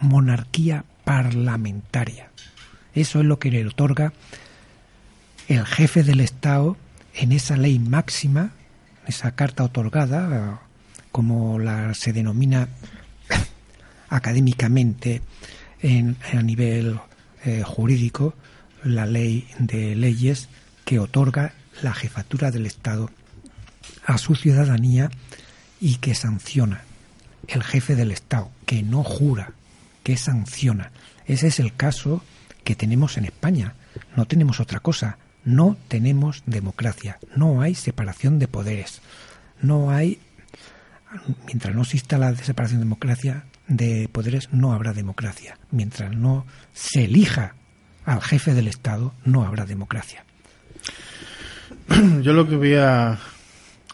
[0.00, 2.30] monarquía parlamentaria.
[2.94, 4.12] Eso es lo que le otorga
[5.48, 6.76] el jefe del Estado
[7.14, 8.52] en esa ley máxima,
[9.06, 10.60] esa carta otorgada
[11.12, 12.68] como la se denomina
[14.08, 15.22] académicamente
[15.80, 16.98] en, a nivel
[17.44, 18.34] eh, jurídico,
[18.82, 20.48] la ley de leyes
[20.84, 23.10] que otorga la jefatura del Estado
[24.06, 25.10] a su ciudadanía
[25.80, 26.82] y que sanciona
[27.48, 29.52] el jefe del Estado, que no jura,
[30.02, 30.90] que sanciona.
[31.26, 32.22] Ese es el caso
[32.64, 33.74] que tenemos en España.
[34.16, 35.18] No tenemos otra cosa.
[35.44, 37.18] No tenemos democracia.
[37.36, 39.00] No hay separación de poderes.
[39.60, 40.18] No hay
[41.46, 45.58] mientras no exista la separación de democracia de poderes, no habrá democracia.
[45.70, 47.54] Mientras no se elija
[48.04, 50.24] al jefe del Estado, no habrá democracia.
[52.22, 53.18] Yo lo que voy a,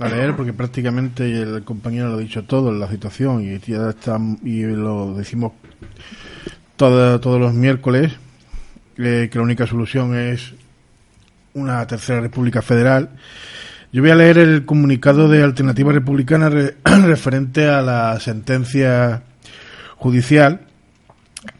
[0.00, 4.18] leer, porque prácticamente el compañero lo ha dicho todo en la situación y ya está,
[4.42, 5.52] y lo decimos
[6.76, 8.12] todos los miércoles,
[9.00, 10.52] que la única solución es
[11.54, 13.10] una tercera república federal
[13.92, 16.48] yo voy a leer el comunicado de Alternativa Republicana
[16.84, 19.24] referente a la sentencia
[19.96, 20.60] judicial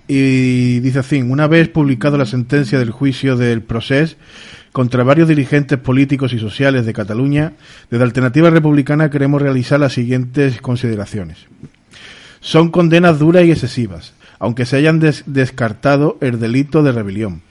[0.06, 4.14] y dice así, una vez publicado la sentencia del juicio del proceso
[4.70, 7.54] contra varios dirigentes políticos y sociales de Cataluña,
[7.90, 11.38] desde Alternativa Republicana queremos realizar las siguientes consideraciones.
[12.40, 17.42] Son condenas duras y excesivas, aunque se hayan descartado el delito de rebelión.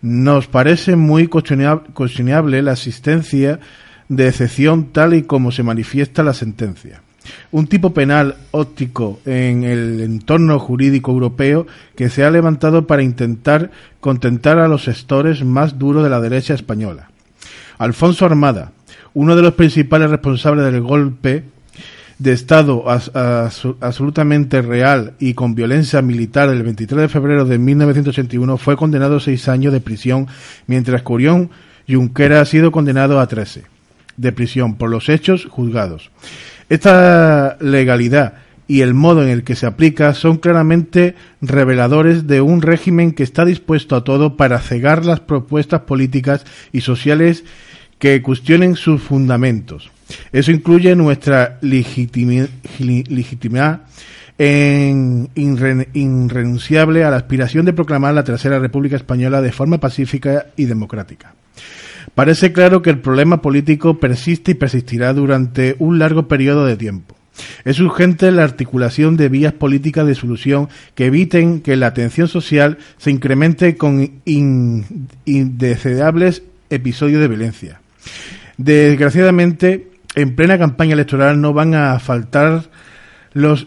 [0.00, 3.60] Nos parece muy cuestionable la asistencia
[4.08, 7.02] de excepción tal y como se manifiesta la sentencia.
[7.52, 13.70] Un tipo penal óptico en el entorno jurídico europeo que se ha levantado para intentar
[14.00, 17.10] contentar a los sectores más duros de la derecha española.
[17.78, 18.72] Alfonso Armada,
[19.14, 21.44] uno de los principales responsables del golpe
[22.22, 22.84] de Estado
[23.80, 29.20] absolutamente real y con violencia militar del 23 de febrero de 1981, fue condenado a
[29.20, 30.28] seis años de prisión,
[30.66, 31.50] mientras Curión
[31.88, 33.64] Junquera ha sido condenado a trece
[34.16, 36.10] de prisión por los hechos juzgados.
[36.68, 38.34] Esta legalidad
[38.68, 43.24] y el modo en el que se aplica son claramente reveladores de un régimen que
[43.24, 47.44] está dispuesto a todo para cegar las propuestas políticas y sociales
[48.02, 49.92] que cuestionen sus fundamentos.
[50.32, 52.48] Eso incluye nuestra legitimidad
[54.38, 60.64] en irrenunciable a la aspiración de proclamar la Tercera República Española de forma pacífica y
[60.64, 61.34] democrática.
[62.16, 67.14] Parece claro que el problema político persiste y persistirá durante un largo periodo de tiempo.
[67.64, 72.78] Es urgente la articulación de vías políticas de solución que eviten que la atención social
[72.96, 74.10] se incremente con
[75.24, 77.81] indeseables episodios de violencia.
[78.56, 82.64] Desgraciadamente, en plena campaña electoral no van a faltar
[83.32, 83.66] los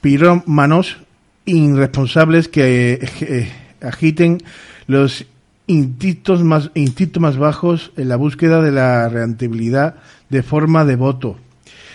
[0.00, 0.98] pirómanos
[1.44, 4.38] irresponsables que eh, agiten
[4.86, 5.26] los
[5.66, 9.96] instintos más, instintos más bajos en la búsqueda de la rentabilidad
[10.28, 11.38] de forma de voto.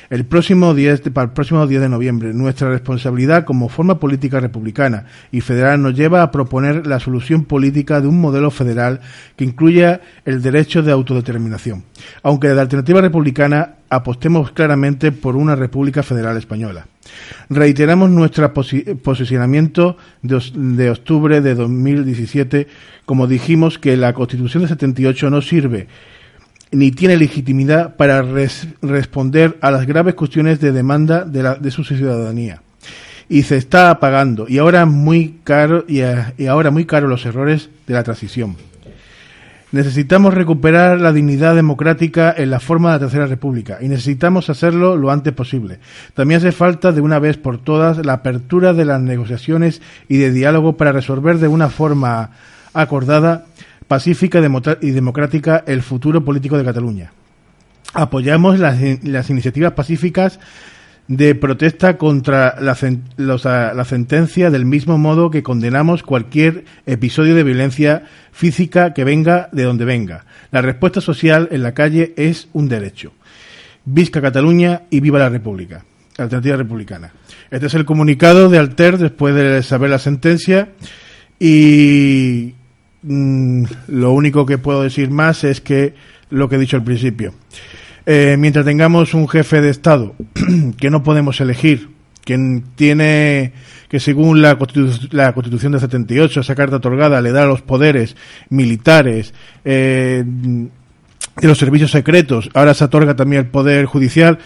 [0.10, 5.06] El próximo 10 para el próximo 10 de noviembre, nuestra responsabilidad como forma política republicana
[5.32, 9.02] y federal nos lleva a proponer la solución política de un modelo federal
[9.36, 11.84] que incluya el derecho de autodeterminación,
[12.24, 16.88] aunque de la alternativa republicana apostemos claramente por una república federal española.
[17.50, 22.68] Reiteramos nuestro posicionamiento de, octubre de 2017,
[23.06, 25.88] como dijimos que la Constitución de 78 no sirve
[26.72, 28.22] ni tiene legitimidad para
[28.82, 32.62] responder a las graves cuestiones de demanda de, de su ciudadanía
[33.30, 36.02] y se está apagando y ahora muy caro y,
[36.38, 38.58] y ahora muy caro los errores de la transición.
[39.72, 44.98] Necesitamos recuperar la dignidad democrática en la forma de la Tercera República y necesitamos hacerlo
[44.98, 45.78] lo antes posible.
[46.16, 50.32] También hace falta de una vez por todas la apertura de las negociaciones y de
[50.32, 52.32] diálogo para resolver de una forma
[52.74, 53.46] acordada,
[53.90, 54.40] pacífica
[54.82, 57.12] y democrática el futuro político de Cataluña.
[57.94, 58.80] Apoyamos las,
[59.32, 60.40] iniciativas pacíficas
[61.08, 62.78] de protesta contra la,
[63.18, 69.64] la, sentencia del mismo modo que condenamos cualquier episodio de violencia física que venga de
[69.64, 70.26] donde venga.
[70.52, 73.12] La respuesta social en la calle es un derecho.
[73.86, 75.84] Visca Cataluña y viva la República.
[76.16, 77.12] Alternativa Republicana.
[77.50, 80.70] Este es el comunicado de Alter después de saber la sentencia
[81.40, 82.54] y
[83.04, 85.94] mm, lo único que puedo decir más es que
[86.30, 87.34] lo que he dicho al principio.
[88.06, 90.16] Eh, mientras tengamos un jefe de Estado
[90.78, 91.90] que no podemos elegir,
[92.26, 93.54] que tiene
[93.90, 94.58] que según la,
[95.12, 98.16] la Constitución de 78, esa carta otorgada le da los poderes
[98.50, 99.34] militares,
[99.66, 104.40] eh, de los servicios secretos, ahora se otorga también el poder judicial.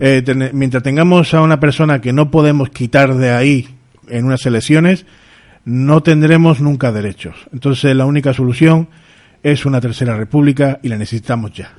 [0.00, 3.68] Eh, mientras tengamos a una persona que no podemos quitar de ahí
[4.08, 5.06] en unas elecciones,
[5.64, 7.36] no tendremos nunca derechos.
[7.52, 8.88] Entonces la única solución
[9.42, 11.72] es una tercera república y la necesitamos ya.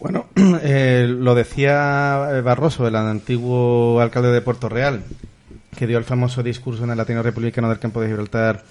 [0.00, 0.26] Bueno,
[0.62, 5.02] eh, lo decía eh, Barroso, el antiguo alcalde de Puerto Real,
[5.76, 8.64] que dio el famoso discurso en el Latino Republicano del Campo de Gibraltar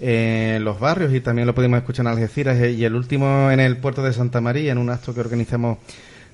[0.00, 3.58] en los barrios y también lo pudimos escuchar en Algeciras eh, y el último en
[3.58, 5.78] el puerto de Santa María en un acto que organizamos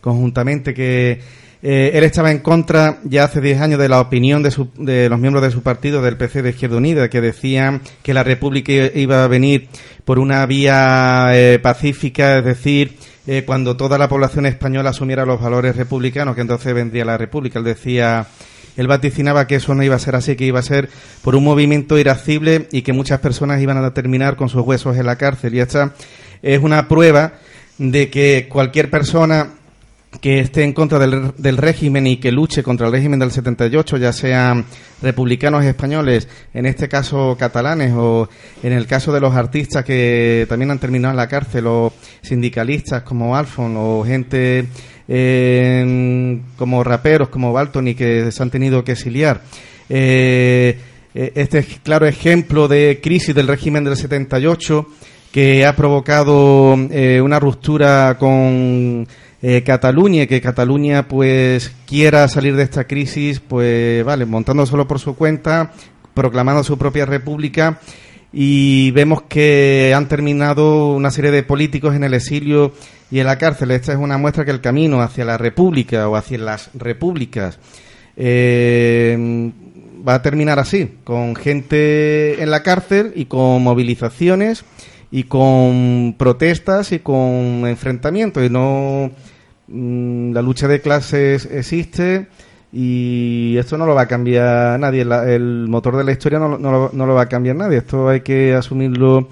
[0.02, 1.22] conjuntamente que
[1.64, 5.42] él estaba en contra ya hace 10 años de la opinión de, de, los miembros
[5.42, 9.28] de su partido, del PC de Izquierda Unida, que decían que la República iba a
[9.28, 9.68] venir
[10.04, 15.76] por una vía pacífica, es decir, eh, cuando toda la población española asumiera los valores
[15.76, 17.58] republicanos, que entonces vendría la República.
[17.58, 18.26] Él decía,
[18.76, 20.90] él vaticinaba que eso no iba a ser así, que iba a ser
[21.22, 25.06] por un movimiento irascible y que muchas personas iban a terminar con sus huesos en
[25.06, 25.54] la cárcel.
[25.54, 25.94] Y esta
[26.42, 27.34] es una prueba
[27.78, 29.54] de que cualquier persona
[30.20, 33.96] que esté en contra del, del, régimen y que luche contra el régimen del 78,
[33.96, 34.64] ya sean
[35.02, 38.28] republicanos españoles, en este caso catalanes, o
[38.62, 41.92] en el caso de los artistas que también han terminado en la cárcel, o
[42.22, 44.66] sindicalistas como Alfon, o gente
[45.06, 49.42] eh, como raperos como Balton y que se han tenido que exiliar.
[49.88, 50.78] Eh,
[51.14, 54.86] eh, este es claro ejemplo de crisis del régimen del 78
[55.30, 59.06] que ha provocado una ruptura con
[59.46, 64.98] eh, Cataluña, que Cataluña pues quiera salir de esta crisis, pues vale, montando solo por
[65.00, 65.70] su cuenta,
[66.14, 67.78] proclamando su propia república
[68.32, 72.72] y vemos que han terminado una serie de políticos en el exilio
[73.10, 73.72] y en la cárcel.
[73.72, 77.58] Esta es una muestra que el camino hacia la república o hacia las repúblicas
[78.16, 79.52] eh,
[80.08, 84.64] va a terminar así, con gente en la cárcel y con movilizaciones
[85.10, 89.10] y con protestas y con enfrentamientos y no
[89.68, 92.26] la lucha de clases existe
[92.72, 95.02] y esto no lo va a cambiar nadie.
[95.02, 97.78] el motor de la historia no, no, lo, va a cambiar nadie.
[97.78, 99.28] Esto hay que asumirlo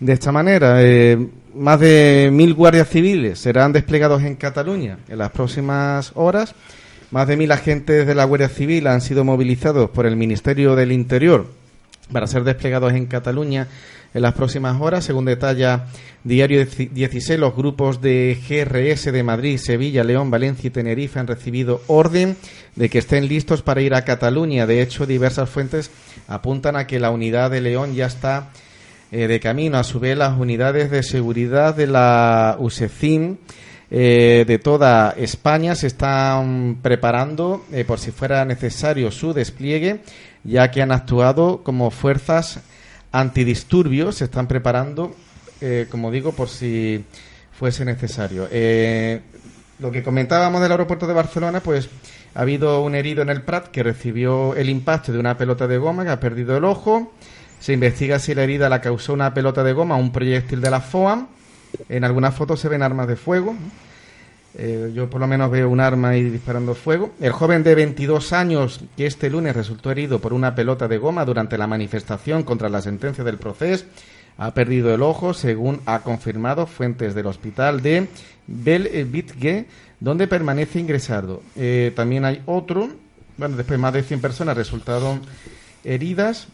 [0.00, 0.82] de esta manera.
[0.82, 1.16] Eh,
[1.54, 6.54] más de mil guardias civiles serán desplegados en Cataluña en las próximas horas.
[7.12, 10.92] Más de mil agentes de la Guardia Civil han sido movilizados por el Ministerio del
[10.92, 11.46] Interior
[12.12, 13.68] para ser desplegados en Cataluña
[14.14, 15.04] en las próximas horas.
[15.04, 15.86] Según detalla
[16.24, 21.82] Diario 16, los grupos de GRS de Madrid, Sevilla, León, Valencia y Tenerife han recibido
[21.86, 22.36] orden
[22.76, 24.66] de que estén listos para ir a Cataluña.
[24.66, 25.90] De hecho, diversas fuentes
[26.28, 28.50] apuntan a que la unidad de León ya está
[29.12, 29.78] eh, de camino.
[29.78, 33.36] A su vez, las unidades de seguridad de la USECIM
[33.90, 40.02] eh, de toda España se están preparando eh, por si fuera necesario su despliegue,
[40.44, 42.60] ya que han actuado como fuerzas
[43.12, 45.14] antidisturbios se están preparando,
[45.60, 47.04] eh, como digo, por si
[47.52, 48.48] fuese necesario.
[48.50, 49.20] Eh,
[49.78, 51.88] lo que comentábamos del aeropuerto de Barcelona, pues
[52.34, 55.78] ha habido un herido en el Prat que recibió el impacto de una pelota de
[55.78, 57.12] goma que ha perdido el ojo.
[57.58, 60.70] Se investiga si la herida la causó una pelota de goma o un proyectil de
[60.70, 61.28] la FOAM.
[61.88, 63.54] En algunas fotos se ven armas de fuego.
[64.54, 67.12] Eh, yo por lo menos veo un arma ahí disparando fuego.
[67.20, 71.24] El joven de 22 años que este lunes resultó herido por una pelota de goma
[71.24, 73.84] durante la manifestación contra la sentencia del proceso
[74.38, 78.08] ha perdido el ojo, según ha confirmado fuentes del hospital de
[78.46, 79.66] Belvitge,
[80.00, 81.42] donde permanece ingresado.
[81.56, 82.88] Eh, también hay otro,
[83.36, 85.20] bueno, después más de 100 personas resultaron
[85.84, 86.48] heridas.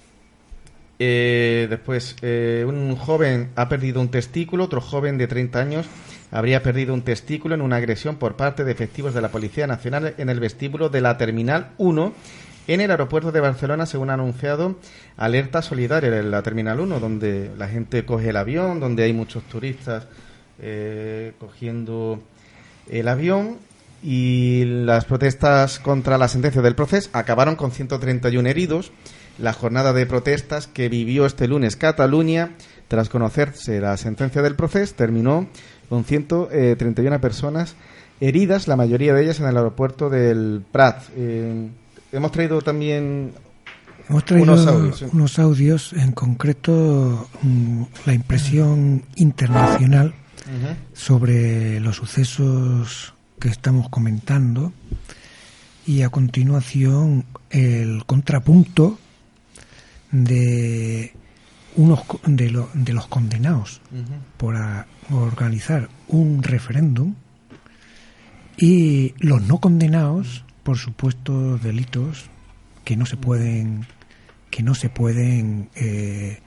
[0.99, 5.87] Eh, después, un joven ha perdido un testículo, otro joven de 30 años
[6.31, 10.15] habría perdido un testículo en una agresión por parte de efectivos de la Policía Nacional
[10.19, 12.13] en el vestíbulo de la Terminal 1
[12.69, 14.77] En el aeropuerto de Barcelona, según ha anunciado,
[15.17, 19.45] alerta solidaria en la Terminal 1, donde la gente coge el avión, donde hay muchos
[19.45, 20.09] turistas
[20.61, 22.21] eh, cogiendo
[22.89, 23.59] el avión
[24.03, 28.93] y las protestas contra la sentencia del proceso acabaron con 131 heridos.
[29.39, 32.53] La jornada de protestas que vivió este lunes Cataluña,
[32.89, 35.49] tras conocerse la sentencia del proceso, terminó
[35.89, 37.77] con 131 personas
[38.21, 41.03] heridas, la mayoría de ellas en el aeropuerto del Prat.
[41.17, 41.69] Eh,
[42.13, 43.33] hemos traído también
[44.09, 50.15] unos, audios, unos audios, en concreto mm, la impresión internacional
[50.93, 54.73] sobre los sucesos que estamos comentando
[55.87, 58.97] y a continuación el contrapunto
[60.13, 61.13] de
[61.75, 63.81] unos de, de los condenados
[64.37, 64.57] por
[65.11, 67.15] organizar un referéndum
[68.57, 72.27] y los no condenados por supuestos delitos
[72.85, 73.87] que no se pueden
[74.51, 76.41] que no se pueden eh,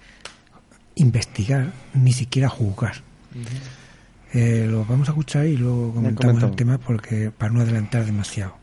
[0.96, 2.96] investigar ni siquiera juzgar.
[4.34, 8.56] Eh, lo vamos a escuchar y luego comentamos el tema porque para no adelantar demasiado.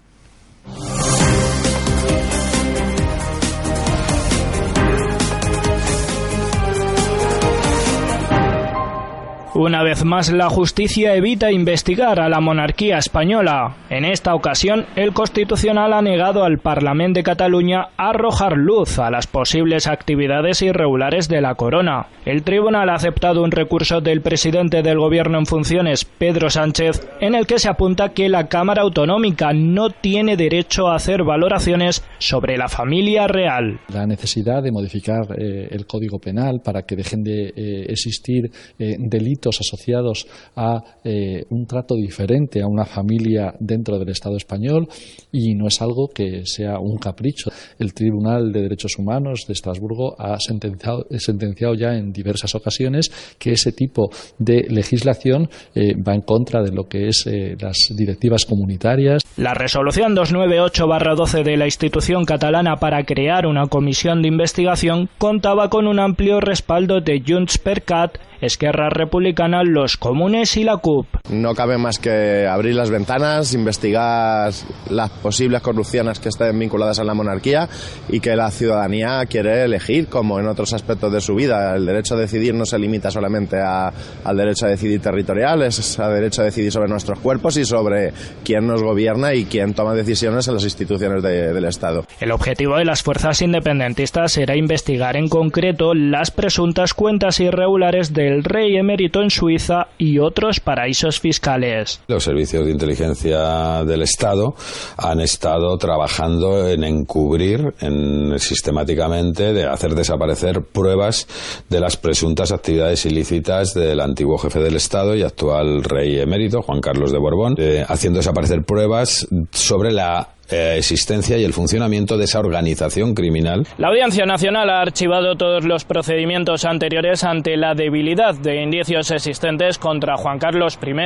[9.59, 13.75] Una vez más, la justicia evita investigar a la monarquía española.
[13.89, 19.27] En esta ocasión, el Constitucional ha negado al Parlamento de Cataluña arrojar luz a las
[19.27, 22.09] posibles actividades irregulares de la corona.
[22.27, 27.35] El tribunal ha aceptado un recurso del presidente del Gobierno en funciones, Pedro Sánchez, en
[27.35, 32.59] el que se apunta que la Cámara Autonómica no tiene derecho a hacer valoraciones sobre
[32.59, 33.81] la familia real.
[33.91, 38.97] La necesidad de modificar eh, el Código Penal para que dejen de eh, existir eh,
[38.99, 40.27] delitos asociados
[40.57, 44.89] a eh, un trato diferente a una familia dentro del Estado español
[45.33, 47.51] y no es algo que sea un capricho.
[47.79, 53.53] El Tribunal de Derechos Humanos de Estrasburgo ha sentenciado, sentenciado ya en diversas ocasiones que
[53.53, 58.45] ese tipo de legislación eh, va en contra de lo que es eh, las directivas
[58.45, 59.23] comunitarias.
[59.37, 65.87] La resolución 298-12 de la institución catalana para crear una comisión de investigación contaba con
[65.87, 71.07] un amplio respaldo de Junts per Cat Esquerra Republicana, los comunes y la CUP.
[71.31, 74.53] No cabe más que abrir las ventanas, investigar
[74.91, 77.69] las posibles corrupciones que estén vinculadas a la monarquía
[78.09, 81.77] y que la ciudadanía quiere elegir, como en otros aspectos de su vida.
[81.77, 86.15] El derecho a decidir no se limita solamente al derecho a decidir territorial, es al
[86.15, 88.13] derecho a decidir sobre nuestros cuerpos y sobre
[88.45, 92.07] quién nos gobierna y quién toma decisiones en las instituciones del Estado.
[92.21, 98.36] El objetivo de las fuerzas independentistas era investigar en concreto las presuntas cuentas irregulares de
[98.37, 102.01] el rey emérito en Suiza y otros paraísos fiscales.
[102.07, 104.55] Los servicios de inteligencia del Estado
[104.99, 111.27] han estado trabajando en encubrir en, sistemáticamente de hacer desaparecer pruebas
[111.71, 116.81] de las presuntas actividades ilícitas del antiguo jefe del Estado y actual rey emérito, Juan
[116.81, 122.25] Carlos de Borbón, eh, haciendo desaparecer pruebas sobre la eh, existencia y el funcionamiento de
[122.25, 123.67] esa organización criminal.
[123.79, 129.79] La Audiencia Nacional ha archivado todos los procedimientos anteriores ante la debilidad de indicios existentes
[129.79, 130.97] contra Juan Carlos I.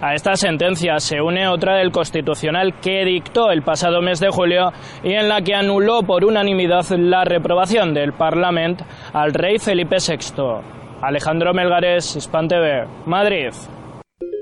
[0.00, 4.72] A esta sentencia se une otra del Constitucional que dictó el pasado mes de julio
[5.02, 10.78] y en la que anuló por unanimidad la reprobación del Parlamento al rey Felipe VI.
[11.02, 13.52] Alejandro Melgares, Hispan TV, Madrid.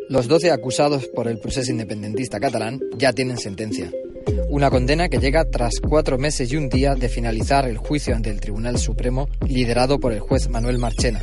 [0.08, 3.90] Los 12 acusados por el proceso independentista catalán ya tienen sentencia.
[4.48, 8.30] Una condena que llega tras cuatro meses y un día de finalizar el juicio ante
[8.30, 11.22] el Tribunal Supremo liderado por el juez Manuel Marchena,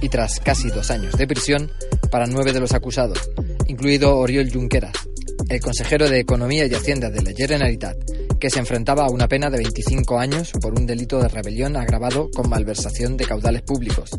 [0.00, 1.70] y tras casi dos años de prisión
[2.10, 3.30] para nueve de los acusados,
[3.66, 4.92] incluido Oriol Junqueras,
[5.48, 7.96] el consejero de Economía y Hacienda de la Generalitat,
[8.40, 12.30] que se enfrentaba a una pena de 25 años por un delito de rebelión agravado
[12.34, 14.10] con malversación de caudales públicos.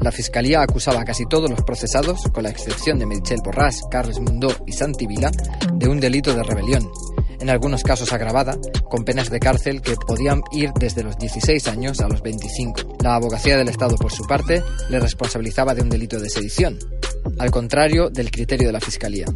[0.00, 4.18] La Fiscalía acusaba a casi todos los procesados, con la excepción de Michel Borràs, Carles
[4.18, 5.30] Mundó y Santi Vila,
[5.74, 6.90] de un delito de rebelión
[7.42, 8.56] en algunos casos agravada,
[8.88, 12.98] con penas de cárcel que podían ir desde los 16 años a los 25.
[13.02, 16.78] La abogacía del Estado, por su parte, le responsabilizaba de un delito de sedición,
[17.38, 19.26] al contrario del criterio de la Fiscalía.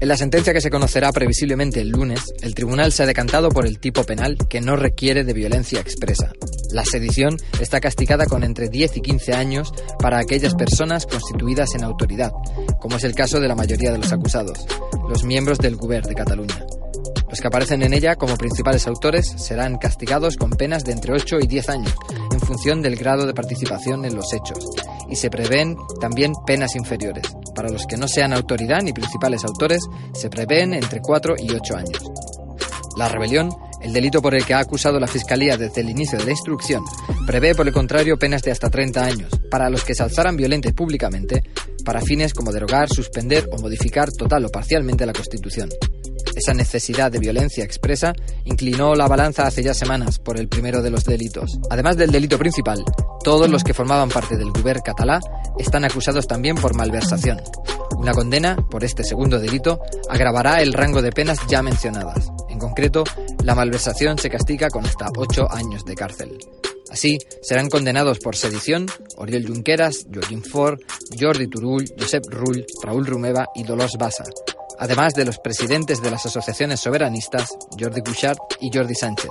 [0.00, 3.66] En la sentencia que se conocerá previsiblemente el lunes, el tribunal se ha decantado por
[3.66, 6.32] el tipo penal que no requiere de violencia expresa.
[6.72, 11.82] La sedición está castigada con entre 10 y 15 años para aquellas personas constituidas en
[11.82, 12.30] autoridad,
[12.78, 14.66] como es el caso de la mayoría de los acusados,
[15.08, 16.77] los miembros del Gobierno de Cataluña.
[17.28, 21.38] Los que aparecen en ella como principales autores serán castigados con penas de entre 8
[21.40, 21.94] y 10 años,
[22.32, 24.70] en función del grado de participación en los hechos,
[25.10, 27.26] y se prevén también penas inferiores.
[27.54, 29.82] Para los que no sean autoridad ni principales autores,
[30.14, 32.02] se prevén entre 4 y 8 años.
[32.96, 33.50] La rebelión
[33.80, 36.82] El delito por el que ha acusado la Fiscalía desde el inicio de la instrucción
[37.26, 40.72] prevé, por el contrario, penas de hasta 30 años para los que se alzaran violentos
[40.72, 41.44] públicamente
[41.84, 45.70] para fines como derogar, suspender o modificar total o parcialmente la Constitución.
[46.38, 48.12] Esa necesidad de violencia expresa
[48.44, 51.58] inclinó la balanza hace ya semanas por el primero de los delitos.
[51.68, 52.84] Además del delito principal,
[53.24, 55.18] todos los que formaban parte del Gobierno catalá
[55.58, 57.42] están acusados también por malversación.
[57.96, 62.30] Una condena por este segundo delito agravará el rango de penas ya mencionadas.
[62.48, 63.02] En concreto,
[63.42, 66.38] la malversación se castiga con hasta ocho años de cárcel.
[66.88, 68.86] Así, serán condenados por sedición
[69.16, 70.78] Oriol Junqueras, Joaquín Ford,
[71.18, 74.24] Jordi Turull, Josep Rull, Raúl Rumeva y Dolors Bassa,
[74.78, 79.30] además de los presidentes de las asociaciones soberanistas, Jordi Cuixart y Jordi Sánchez,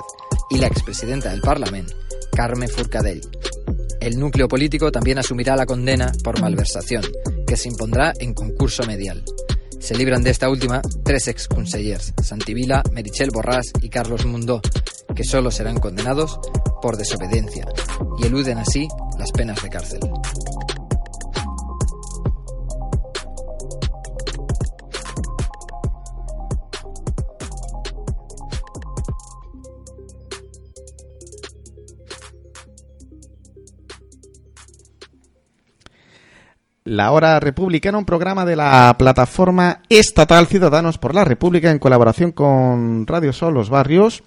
[0.50, 1.94] y la expresidenta del Parlamento,
[2.32, 3.22] Carme Furcadell.
[4.00, 7.04] El núcleo político también asumirá la condena por malversación,
[7.46, 9.24] que se impondrá en concurso medial.
[9.80, 14.62] Se libran de esta última tres exconsellers, Santivila, Merichel Borrás y Carlos Mundó,
[15.16, 16.40] que solo serán condenados
[16.82, 17.66] por desobediencia
[18.20, 18.88] y eluden así
[19.18, 20.00] las penas de cárcel.
[36.88, 42.32] La Hora Republicana, un programa de la plataforma estatal Ciudadanos por la República en colaboración
[42.32, 44.24] con Radio Sol Los Barrios.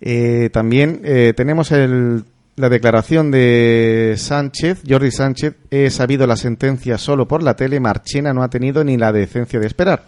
[0.00, 2.22] Eh, también eh, tenemos el,
[2.54, 5.54] la declaración de Sánchez, Jordi Sánchez.
[5.68, 7.80] He sabido la sentencia solo por la tele.
[7.80, 10.04] Marchena no ha tenido ni la decencia de esperar.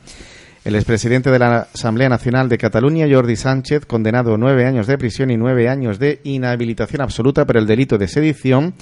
[0.64, 4.96] El expresidente de la Asamblea Nacional de Cataluña, Jordi Sánchez, condenado a nueve años de
[4.98, 8.74] prisión y nueve años de inhabilitación absoluta por el delito de sedición,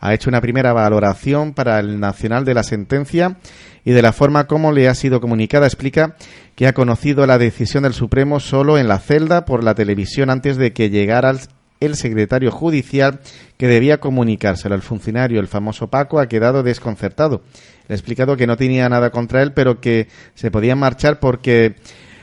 [0.00, 3.36] ha hecho una primera valoración para el Nacional de la sentencia
[3.84, 5.66] y de la forma como le ha sido comunicada.
[5.66, 6.16] Explica
[6.54, 10.56] que ha conocido la decisión del Supremo solo en la celda por la televisión antes
[10.56, 11.34] de que llegara
[11.80, 13.20] el secretario judicial
[13.56, 14.74] que debía comunicárselo.
[14.74, 17.42] al funcionario, el famoso Paco, ha quedado desconcertado.
[17.88, 21.76] Le ha explicado que no tenía nada contra él, pero que se podían marchar porque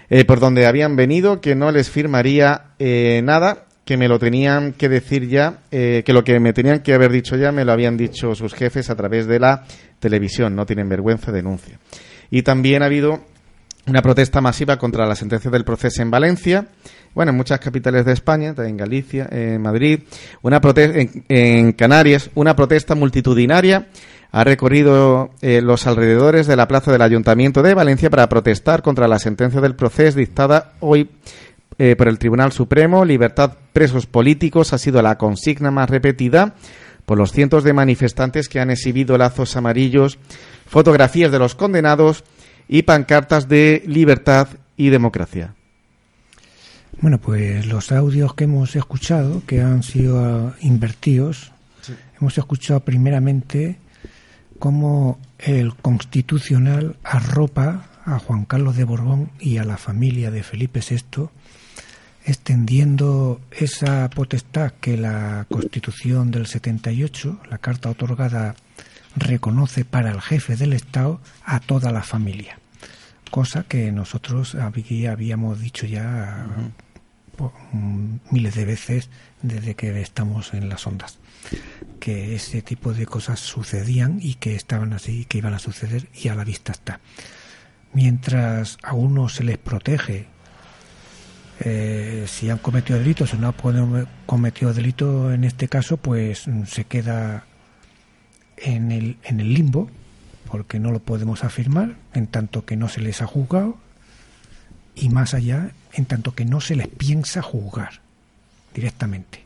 [0.09, 4.73] eh, por donde habían venido, que no les firmaría eh, nada que me lo tenían
[4.73, 7.73] que decir ya, eh, que lo que me tenían que haber dicho ya me lo
[7.73, 9.65] habían dicho sus jefes a través de la
[9.99, 10.55] televisión.
[10.55, 11.79] No tienen vergüenza, denuncia.
[12.31, 13.21] Y también ha habido
[13.85, 16.67] una protesta masiva contra la sentencia del proceso en Valencia,
[17.13, 19.99] bueno, en muchas capitales de España, en Galicia, en Madrid,
[20.41, 23.87] una protesta en, Canarias, una protesta multitudinaria
[24.31, 29.07] ha recorrido eh, los alrededores de la plaza del Ayuntamiento de Valencia para protestar contra
[29.07, 31.07] la sentencia del proceso dictada hoy
[31.77, 36.55] eh, por el Tribunal Supremo, libertad presos políticos ha sido la consigna más repetida
[37.05, 40.19] por los cientos de manifestantes que han exhibido lazos amarillos,
[40.65, 42.23] fotografías de los condenados
[42.67, 44.47] y pancartas de libertad
[44.77, 45.55] y democracia.
[47.01, 51.51] Bueno, pues los audios que hemos escuchado, que han sido uh, invertidos,
[52.19, 53.77] hemos escuchado primeramente
[54.59, 60.79] cómo el constitucional arropa a Juan Carlos de Borbón y a la familia de Felipe
[60.79, 61.27] VI
[62.25, 68.55] extendiendo esa potestad que la Constitución del 78, la carta otorgada,
[69.15, 72.59] reconoce para el jefe del Estado a toda la familia,
[73.29, 76.47] cosa que nosotros habíamos dicho ya
[78.31, 79.09] miles de veces
[79.41, 81.19] desde que estamos en las ondas,
[81.99, 86.29] que ese tipo de cosas sucedían y que estaban así, que iban a suceder y
[86.29, 86.99] a la vista está.
[87.91, 90.27] Mientras a uno se les protege
[91.59, 96.65] eh, si han cometido delitos o no han cometido delito en este caso, pues mm,
[96.65, 97.45] se queda
[98.57, 99.89] en el, en el limbo,
[100.49, 103.77] porque no lo podemos afirmar, en tanto que no se les ha juzgado,
[104.95, 108.01] y más allá, en tanto que no se les piensa juzgar
[108.73, 109.43] directamente.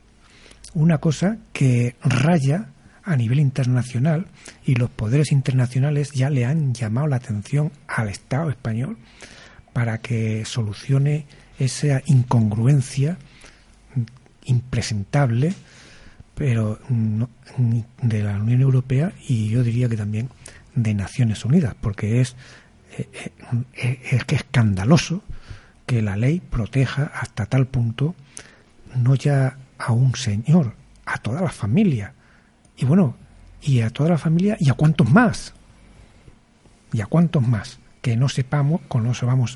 [0.73, 2.67] Una cosa que raya
[3.03, 4.27] a nivel internacional
[4.65, 8.97] y los poderes internacionales ya le han llamado la atención al Estado español
[9.71, 11.25] para que solucione
[11.59, 13.17] esa incongruencia
[14.45, 15.53] impresentable
[16.37, 16.79] pero
[18.01, 20.29] de la Unión Europea y yo diría que también
[20.75, 22.35] de Naciones Unidas, porque es,
[22.95, 23.31] eh,
[23.73, 25.23] eh, es que escandaloso
[25.87, 28.13] que la ley proteja hasta tal punto
[28.95, 32.13] no ya a un señor, a toda la familia.
[32.77, 33.15] Y bueno,
[33.63, 35.53] y a toda la familia y a cuántos más.
[36.93, 38.81] Y a cuántos más que no sepamos,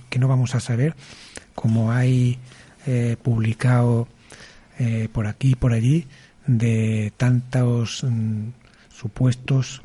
[0.09, 0.95] que no vamos a saber
[1.55, 2.39] como hay
[2.85, 4.07] eh, publicado
[4.79, 6.07] eh, por aquí y por allí,
[6.47, 8.49] de tantos mm,
[8.89, 9.81] supuestos,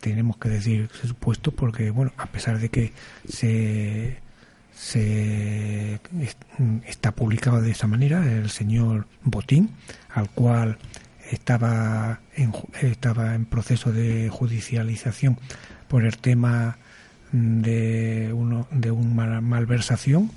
[0.00, 2.92] tenemos que decir supuestos porque, bueno, a pesar de que
[3.28, 4.18] se,
[4.72, 6.00] se
[6.86, 9.70] está publicado de esa manera el señor Botín,
[10.10, 10.78] al cual
[11.30, 15.38] estaba en, estaba en proceso de judicialización
[15.88, 16.78] por el tema
[17.32, 20.30] de uno de una malversación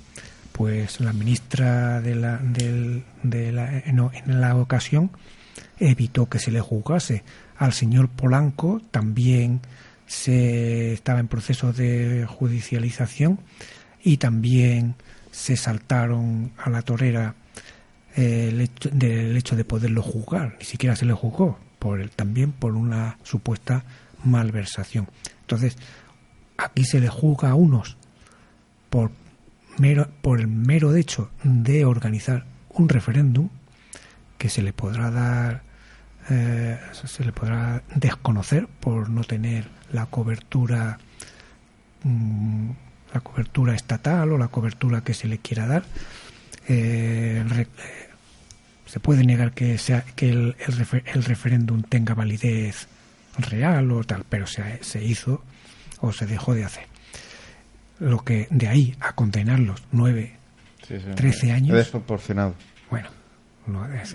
[0.52, 5.10] pues la ministra de la, de la en la ocasión
[5.78, 7.24] evitó que se le juzgase
[7.56, 9.60] al señor Polanco también
[10.06, 13.40] se estaba en proceso de judicialización
[14.02, 14.96] y también
[15.30, 17.34] se saltaron a la torera
[18.16, 22.10] eh, el hecho, del hecho de poderlo juzgar, ni siquiera se le juzgó, por el,
[22.10, 23.84] también por una supuesta
[24.24, 25.08] malversación.
[25.40, 25.76] Entonces,
[26.58, 27.96] aquí se le juzga a unos
[28.90, 29.12] por,
[29.82, 33.48] mero, por el mero hecho de organizar un referéndum
[34.38, 35.62] que se le podrá dar
[36.30, 40.98] eh, se le podrá desconocer por no tener la cobertura
[42.04, 42.70] mm,
[43.12, 45.84] la cobertura estatal o la cobertura que se le quiera dar.
[46.68, 47.44] Eh,
[48.86, 50.56] se puede negar que, sea, que el,
[51.06, 52.88] el, referéndum tenga validez
[53.38, 55.42] real o tal, pero se, se hizo
[56.00, 56.86] o se dejó de hacer.
[57.98, 60.36] Lo que de ahí a condenarlos nueve,
[61.14, 61.70] trece años.
[61.70, 62.54] Es desproporcionado.
[62.90, 63.08] Bueno,
[63.66, 64.14] no, es,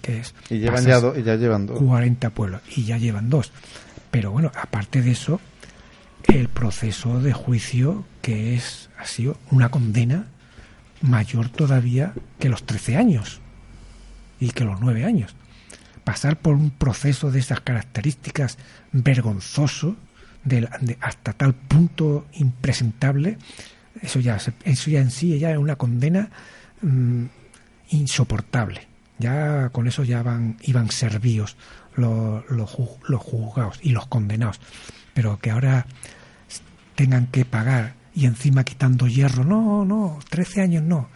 [0.00, 0.34] que es.
[0.50, 1.78] Y, llevan ya, y ya llevan dos.
[1.80, 3.52] 40 pueblos, y ya llevan dos.
[4.10, 5.40] Pero bueno, aparte de eso,
[6.24, 10.26] el proceso de juicio que es ha sido una condena
[11.02, 13.40] mayor todavía que los 13 años
[14.40, 15.34] y que los 9 años.
[16.04, 18.58] Pasar por un proceso de esas características
[18.92, 19.96] vergonzoso,
[20.44, 20.68] de,
[21.00, 23.38] hasta tal punto impresentable,
[24.00, 26.30] eso ya, eso ya en sí ya es una condena
[26.82, 27.24] mm,
[27.90, 28.86] insoportable.
[29.18, 31.56] Ya con eso ya van, iban servidos
[31.94, 34.60] los, los juzgados y los condenados.
[35.14, 35.86] Pero que ahora
[36.96, 39.44] tengan que pagar y encima quitando hierro.
[39.44, 41.08] No, no, 13 años no.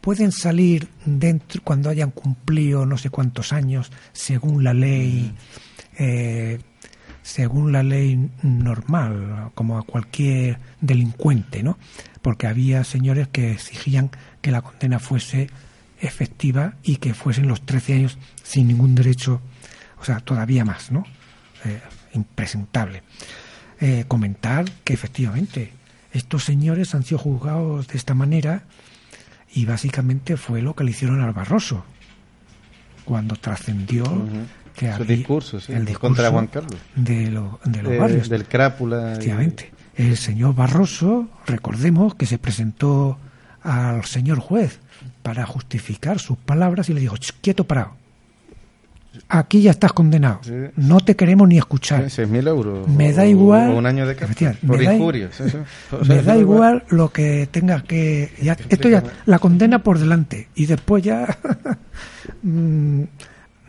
[0.00, 5.32] Pueden salir dentro cuando hayan cumplido no sé cuántos años, según la ley,
[5.98, 6.58] eh,
[7.22, 11.78] según la ley normal, como a cualquier delincuente, ¿no?
[12.20, 14.10] Porque había señores que exigían
[14.40, 15.48] que la condena fuese
[16.00, 19.40] efectiva y que fuesen los 13 años sin ningún derecho,
[20.00, 21.04] o sea, todavía más, ¿no?
[21.64, 21.80] Eh,
[22.14, 23.02] impresentable.
[23.80, 25.72] Eh, comentar que efectivamente
[26.12, 28.64] estos señores han sido juzgados de esta manera
[29.54, 31.84] y básicamente fue lo que le hicieron al Barroso
[33.04, 34.04] cuando trascendió
[34.74, 35.58] que el discurso
[36.00, 37.30] contra Juan Carlos de,
[37.64, 43.18] de los barrios del crápula efectivamente el señor Barroso recordemos que se presentó
[43.62, 44.80] al señor juez
[45.22, 48.02] para justificar sus palabras y le dijo quieto parado
[49.28, 50.40] aquí ya estás condenado.
[50.76, 52.04] No te queremos ni escuchar.
[52.48, 52.88] euros.
[52.88, 53.70] Me da igual.
[53.70, 54.56] un año de cárcel.
[54.66, 54.94] Por me Da,
[56.08, 58.32] me da igual lo que tengas que.
[58.40, 60.48] Ya, esto ya, la condena por delante.
[60.54, 61.38] Y después ya.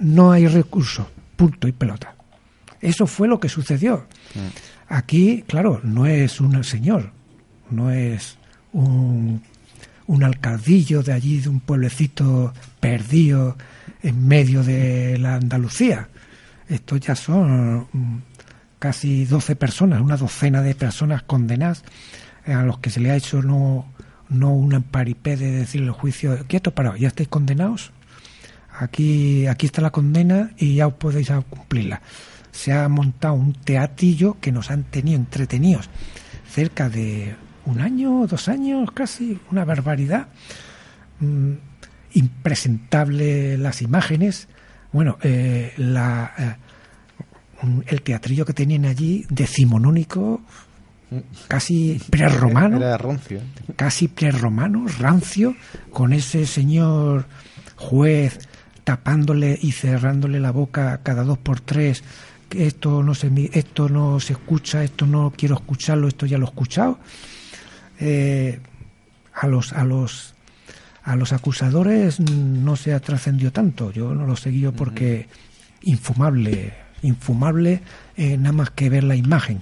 [0.04, 1.10] No hay recurso.
[1.36, 2.16] Punto y pelota.
[2.80, 4.06] Eso fue lo que sucedió.
[4.36, 4.93] Mm.
[4.93, 7.12] Aquí, claro, no es un señor.
[7.72, 8.38] No es
[8.74, 9.41] un,
[10.08, 13.58] un alcaldillo de allí, de un pueblecito perdido
[14.01, 16.10] en medio de la Andalucía.
[16.68, 18.18] Estos ya son mm,
[18.80, 21.84] casi 12 personas, una docena de personas condenadas
[22.45, 23.86] a los que se le ha hecho no,
[24.30, 27.91] no un paripé de decirle el juicio, quieto, parado, ya estáis condenados,
[28.78, 32.01] aquí, aquí está la condena y ya os podéis cumplirla.
[32.51, 35.89] Se ha montado un teatillo que nos han tenido entretenidos
[36.49, 40.28] cerca de un año, dos años casi, una barbaridad.
[41.19, 41.53] Mm,
[42.13, 44.47] impresentable las imágenes.
[44.91, 46.55] Bueno, eh, la, eh,
[47.88, 50.41] el teatrillo que tenían allí, decimonónico,
[51.47, 52.80] casi prerromano,
[53.76, 55.55] casi prerromano, rancio,
[55.91, 57.26] con ese señor
[57.76, 58.39] juez
[58.84, 62.03] tapándole y cerrándole la boca cada dos por tres,
[62.49, 66.45] que esto no se, esto no se escucha, esto no quiero escucharlo, esto ya lo
[66.45, 66.99] he escuchado.
[67.99, 68.59] Eh,
[69.34, 70.34] a los a los
[71.03, 73.91] a los acusadores no se ha trascendido tanto.
[73.91, 75.27] Yo no lo he seguido porque
[75.81, 77.81] infumable, infumable
[78.15, 79.61] eh, nada más que ver la imagen.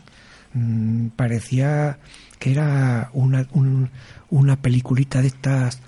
[0.53, 1.97] Mm, parecía
[2.37, 3.47] que era una,
[4.29, 5.79] una peliculita de estas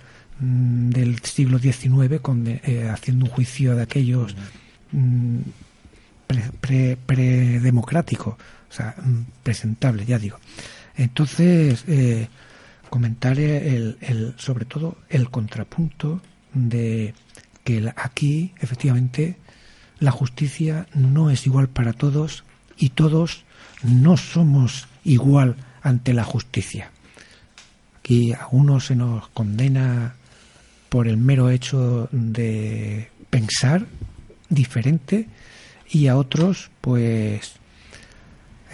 [0.44, 4.36] mm, del siglo XIX con, eh, haciendo un juicio de aquellos
[4.92, 5.40] mm,
[7.06, 8.96] predemocráticos, o sea,
[9.44, 10.40] presentable, ya digo.
[10.96, 12.28] Entonces, eh,
[12.90, 16.22] comentar el, el, sobre todo el contrapunto
[16.54, 17.14] de
[17.64, 19.38] que aquí efectivamente
[20.00, 22.44] la justicia no es igual para todos
[22.78, 23.46] y todos
[23.84, 26.92] no somos igual ante la justicia.
[28.00, 30.16] Aquí a unos se nos condena
[30.94, 33.88] por el mero hecho de pensar
[34.48, 35.28] diferente
[35.90, 37.54] y a otros, pues,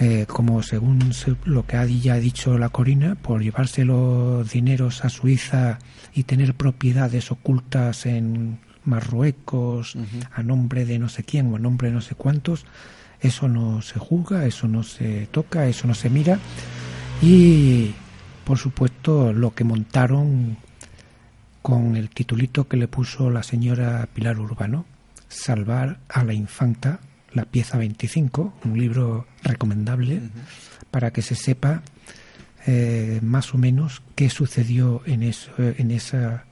[0.02, 1.14] eh, como según
[1.46, 5.80] lo que ha ya dicho la Corina, por llevarse los dineros a Suiza
[6.14, 9.96] y tener propiedades ocultas en Marruecos
[10.34, 12.66] a nombre de no sé quién o a nombre de no sé cuántos,
[13.22, 16.38] eso no se juzga, eso no se toca, eso no se mira.
[17.22, 17.94] Y
[18.44, 20.58] por supuesto lo que montaron
[21.62, 24.86] con el titulito que le puso la señora Pilar Urbano,
[25.28, 26.99] Salvar a la Infanta,
[27.34, 30.22] la pieza 25, un libro recomendable
[30.89, 31.84] para que se sepa
[32.66, 36.45] eh, más o menos qué sucedió en, eso, en, esa,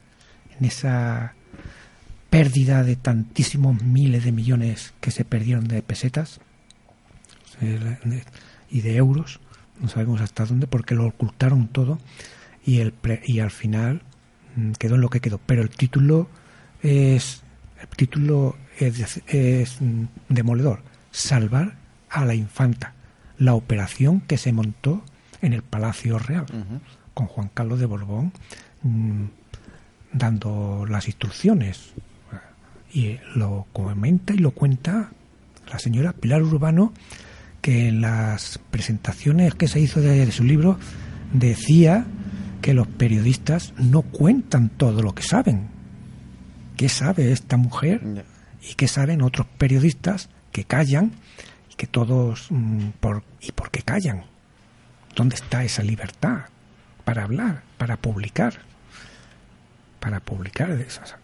[0.59, 1.33] en esa
[2.29, 6.39] pérdida de tantísimos miles de millones que se perdieron de pesetas
[8.69, 9.39] y de euros,
[9.79, 11.99] no sabemos hasta dónde, porque lo ocultaron todo
[12.65, 12.93] y, el
[13.25, 14.01] y al final
[14.77, 15.39] quedó en lo que quedó.
[15.45, 16.27] Pero el título
[16.81, 17.43] es,
[17.81, 20.81] el título es, mm, demoledor,
[21.11, 21.75] Salvar
[22.09, 22.93] a la Infanta,
[23.37, 25.03] la operación que se montó
[25.41, 26.45] en el Palacio Real,
[27.13, 28.31] con Juan Carlos de Borbón
[28.83, 29.25] mm,
[30.13, 31.93] dando las instrucciones.
[32.93, 35.11] Y lo comenta y lo cuenta
[35.69, 36.93] la señora Pilar Urbano
[37.61, 40.79] que en las presentaciones que se hizo de, su libro
[41.33, 42.05] decía
[42.61, 45.67] que los periodistas no cuentan todo lo que saben.
[46.75, 48.25] ¿Qué sabe esta mujer?
[48.61, 51.13] ¿Y qué saben otros periodistas que callan?
[51.71, 52.47] Y que todos...
[52.49, 54.25] Mm, por, ¿Y por qué callan?
[55.15, 56.41] ¿Dónde está esa libertad
[57.03, 58.53] para hablar, para publicar?
[59.99, 61.15] Para publicar esas...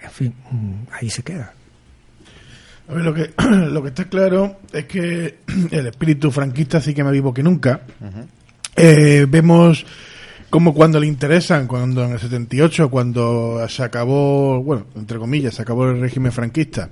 [0.00, 1.52] En fin, mm, ahí se queda.
[2.88, 3.32] A ver, lo que,
[3.70, 5.38] lo que está claro es que
[5.70, 7.82] el espíritu franquista sí que más vivo que nunca.
[8.76, 9.84] Eh, vemos
[10.50, 15.62] como cuando le interesan, cuando en el 78, cuando se acabó, bueno, entre comillas, se
[15.62, 16.88] acabó el régimen franquista,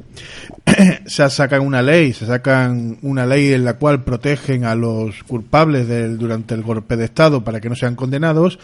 [1.07, 5.88] se sacan una ley, se sacan una ley en la cual protegen a los culpables
[5.88, 8.59] del, durante el golpe de Estado para que no sean condenados.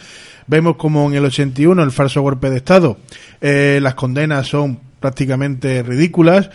[0.46, 2.98] Vemos como en el 81, el falso golpe de Estado,
[3.40, 6.50] eh, las condenas son prácticamente ridículas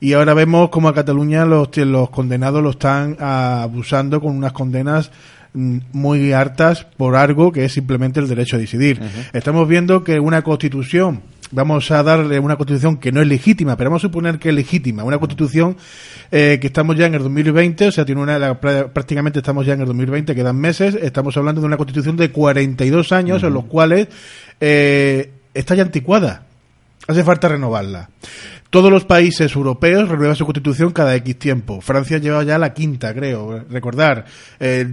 [0.00, 5.10] y ahora vemos como a Cataluña los, los condenados lo están abusando con unas condenas
[5.54, 9.00] muy hartas por algo que es simplemente el derecho a decidir.
[9.32, 13.90] Estamos viendo que una constitución, vamos a darle una constitución que no es legítima, pero
[13.90, 15.76] vamos a suponer que es legítima, una constitución
[16.30, 19.80] eh, que estamos ya en el 2020, o sea, tiene una, prácticamente estamos ya en
[19.80, 24.08] el 2020, quedan meses, estamos hablando de una constitución de 42 años en los cuales
[24.60, 26.46] eh, está ya anticuada.
[27.08, 28.10] Hace falta renovarla.
[28.72, 31.82] Todos los países europeos renuevan su constitución cada X tiempo.
[31.82, 34.24] Francia lleva ya la quinta, creo, recordar.
[34.58, 34.86] Eh,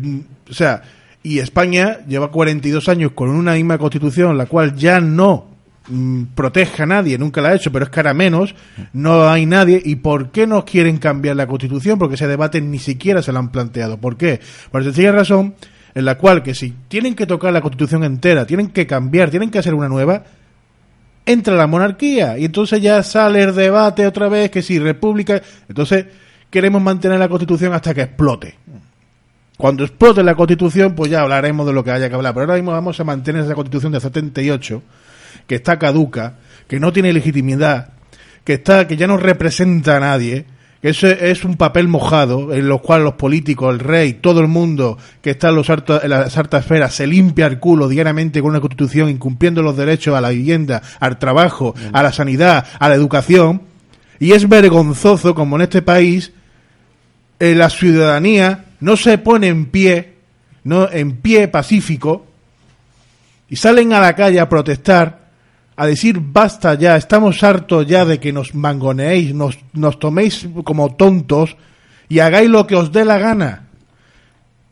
[0.50, 0.82] o sea,
[1.24, 5.46] y España lleva 42 años con una misma constitución, la cual ya no
[5.88, 8.54] mm, protege a nadie, nunca la ha hecho, pero es cara menos,
[8.92, 9.82] no hay nadie.
[9.82, 11.98] ¿Y por qué no quieren cambiar la constitución?
[11.98, 13.98] Porque ese debate ni siquiera se lo han planteado.
[13.98, 14.42] ¿Por qué?
[14.72, 15.56] Por sencilla razón
[15.96, 19.50] en la cual que si tienen que tocar la constitución entera, tienen que cambiar, tienen
[19.50, 20.26] que hacer una nueva,
[21.32, 26.08] entra la monarquía y entonces ya sale el debate otra vez que si república, entonces
[26.50, 28.56] queremos mantener la constitución hasta que explote.
[29.56, 32.56] Cuando explote la constitución, pues ya hablaremos de lo que haya que hablar, pero ahora
[32.56, 34.82] mismo vamos a mantener esa constitución de 78
[35.46, 37.90] que está caduca, que no tiene legitimidad,
[38.44, 40.46] que está que ya no representa a nadie
[40.82, 44.48] que ese es un papel mojado en lo cual los políticos, el rey, todo el
[44.48, 48.52] mundo que está en, los en las altas esferas se limpia el culo diariamente con
[48.52, 52.96] una constitución incumpliendo los derechos a la vivienda, al trabajo, a la sanidad, a la
[52.96, 53.64] educación.
[54.20, 56.32] Y es vergonzoso como en este país
[57.40, 60.14] eh, la ciudadanía no se pone en pie,
[60.64, 62.26] no en pie pacífico
[63.50, 65.29] y salen a la calle a protestar
[65.80, 70.94] a decir basta ya, estamos hartos ya de que nos mangoneéis, nos, nos toméis como
[70.96, 71.56] tontos
[72.10, 73.70] y hagáis lo que os dé la gana.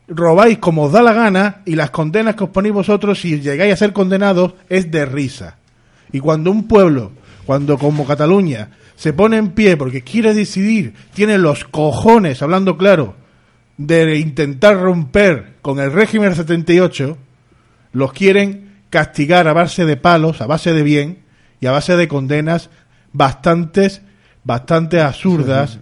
[0.10, 3.72] Robáis como os da la gana y las condenas que os ponéis vosotros si llegáis
[3.72, 5.56] a ser condenados es de risa.
[6.12, 7.14] Y cuando un pueblo,
[7.46, 13.16] cuando como Cataluña, se pone en pie porque quiere decidir, tiene los cojones, hablando claro,
[13.78, 17.18] de intentar romper con el régimen 78,
[17.94, 21.20] los quieren castigar a base de palos, a base de bien
[21.60, 22.70] y a base de condenas
[23.14, 24.02] bastantes,
[24.44, 25.80] bastante absurdas.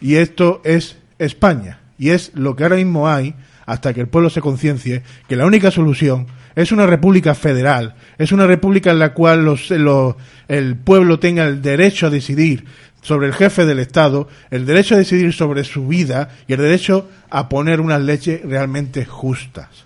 [0.00, 1.80] Y esto es España.
[1.98, 3.34] Y es lo que ahora mismo hay,
[3.66, 8.32] hasta que el pueblo se conciencie, que la única solución es una república federal, es
[8.32, 12.64] una república en la cual los, el pueblo tenga el derecho a decidir
[13.02, 17.08] sobre el jefe del Estado, el derecho a decidir sobre su vida y el derecho
[17.30, 19.83] a poner unas leyes realmente justas.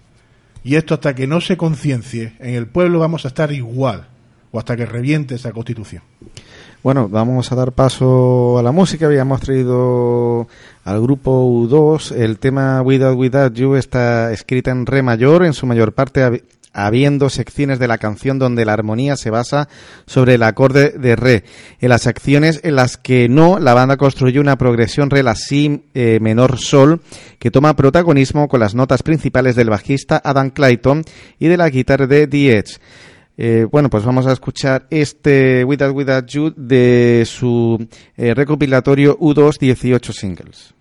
[0.69, 4.07] Y esto hasta que no se conciencie en el pueblo vamos a estar igual,
[4.51, 6.03] o hasta que reviente esa constitución.
[6.83, 9.07] Bueno, vamos a dar paso a la música.
[9.07, 10.47] Habíamos traído
[10.85, 12.15] al grupo U2.
[12.15, 16.45] El tema Without Without You está escrita en re mayor, en su mayor parte
[16.87, 19.69] habiendo secciones de la canción donde la armonía se basa
[20.07, 21.45] sobre el acorde de re.
[21.81, 25.83] En las secciones en las que no, la banda construye una progresión re la si
[25.95, 27.01] eh, menor sol
[27.39, 31.05] que toma protagonismo con las notas principales del bajista Adam Clayton
[31.39, 32.79] y de la guitarra de The Edge.
[33.37, 39.59] Eh, bueno, pues vamos a escuchar este Without Without You de su eh, recopilatorio U2
[39.59, 40.78] 18 singles.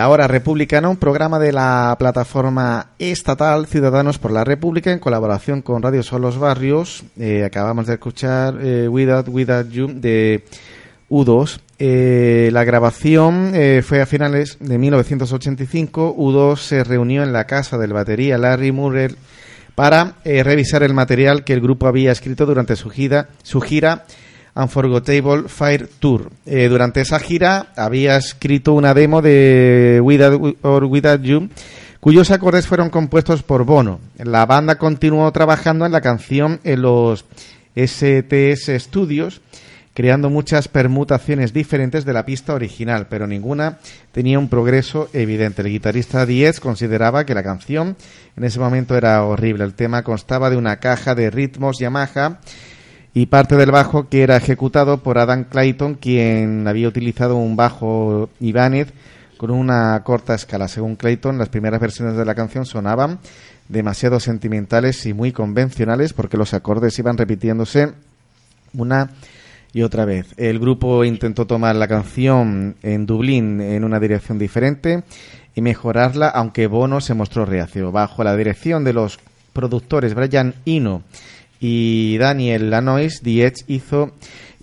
[0.00, 5.60] La Hora Republicana, un programa de la plataforma estatal Ciudadanos por la República en colaboración
[5.60, 7.04] con Radio Sol Los Barrios.
[7.18, 10.44] Eh, acabamos de escuchar eh, Without, Without You de
[11.10, 12.50] U2.
[12.50, 16.16] la grabación fue a finales de 1985.
[16.16, 19.18] U2 se reunió en la casa del batería Larry Murrell
[19.74, 24.06] para revisar el material que el grupo había escrito durante su gira, su gira
[24.54, 26.30] Unforgettable Fire Tour.
[26.46, 31.48] Eh, durante esa gira había escrito una demo de Without or Without You,
[32.00, 34.00] cuyos acordes fueron compuestos por Bono.
[34.18, 37.24] La banda continuó trabajando en la canción en los
[37.76, 39.40] STS Studios,
[39.94, 43.78] creando muchas permutaciones diferentes de la pista original, pero ninguna
[44.12, 45.62] tenía un progreso evidente.
[45.62, 47.96] El guitarrista Diez consideraba que la canción
[48.36, 49.64] en ese momento era horrible.
[49.64, 52.38] El tema constaba de una caja de ritmos Yamaha
[53.12, 58.30] y parte del bajo que era ejecutado por Adam Clayton, quien había utilizado un bajo
[58.40, 58.92] Ibanez
[59.36, 60.68] con una corta escala.
[60.68, 63.18] Según Clayton, las primeras versiones de la canción sonaban
[63.68, 67.92] demasiado sentimentales y muy convencionales porque los acordes iban repitiéndose
[68.74, 69.10] una
[69.72, 70.26] y otra vez.
[70.36, 75.04] El grupo intentó tomar la canción en Dublín en una dirección diferente
[75.54, 77.92] y mejorarla, aunque Bono se mostró reacio.
[77.92, 79.18] Bajo la dirección de los
[79.52, 81.02] productores Brian Eno
[81.60, 84.12] y Daniel Lanois Diez hizo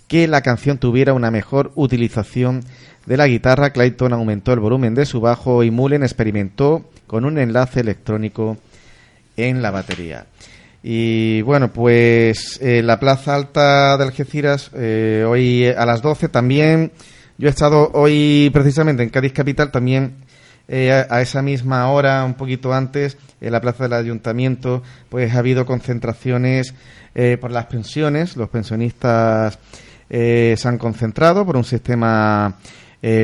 [0.08, 2.64] que la canción tuviera una mejor utilización
[3.06, 3.70] de la guitarra.
[3.70, 8.56] Clayton aumentó el volumen de su bajo y Mullen experimentó con un enlace electrónico
[9.36, 10.26] en la batería.
[10.82, 16.92] Y bueno, pues eh, la Plaza Alta de Algeciras, eh, hoy a las 12 también.
[17.36, 20.14] Yo he estado hoy precisamente en Cádiz Capital, también
[20.70, 25.38] eh, a, esa misma hora, un poquito antes, en la plaza del ayuntamiento, pues ha
[25.38, 26.74] habido concentraciones
[27.14, 28.36] eh, por las pensiones.
[28.36, 29.58] Los pensionistas
[30.10, 32.56] eh, se han concentrado por un sistema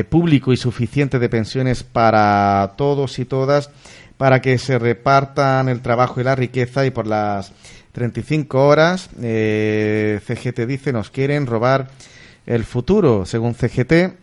[0.09, 3.69] público y suficiente de pensiones para todos y todas,
[4.15, 7.51] para que se repartan el trabajo y la riqueza y por las
[7.91, 11.89] 35 horas, CGT dice, nos quieren robar
[12.45, 13.25] el futuro.
[13.25, 14.15] Según CGT,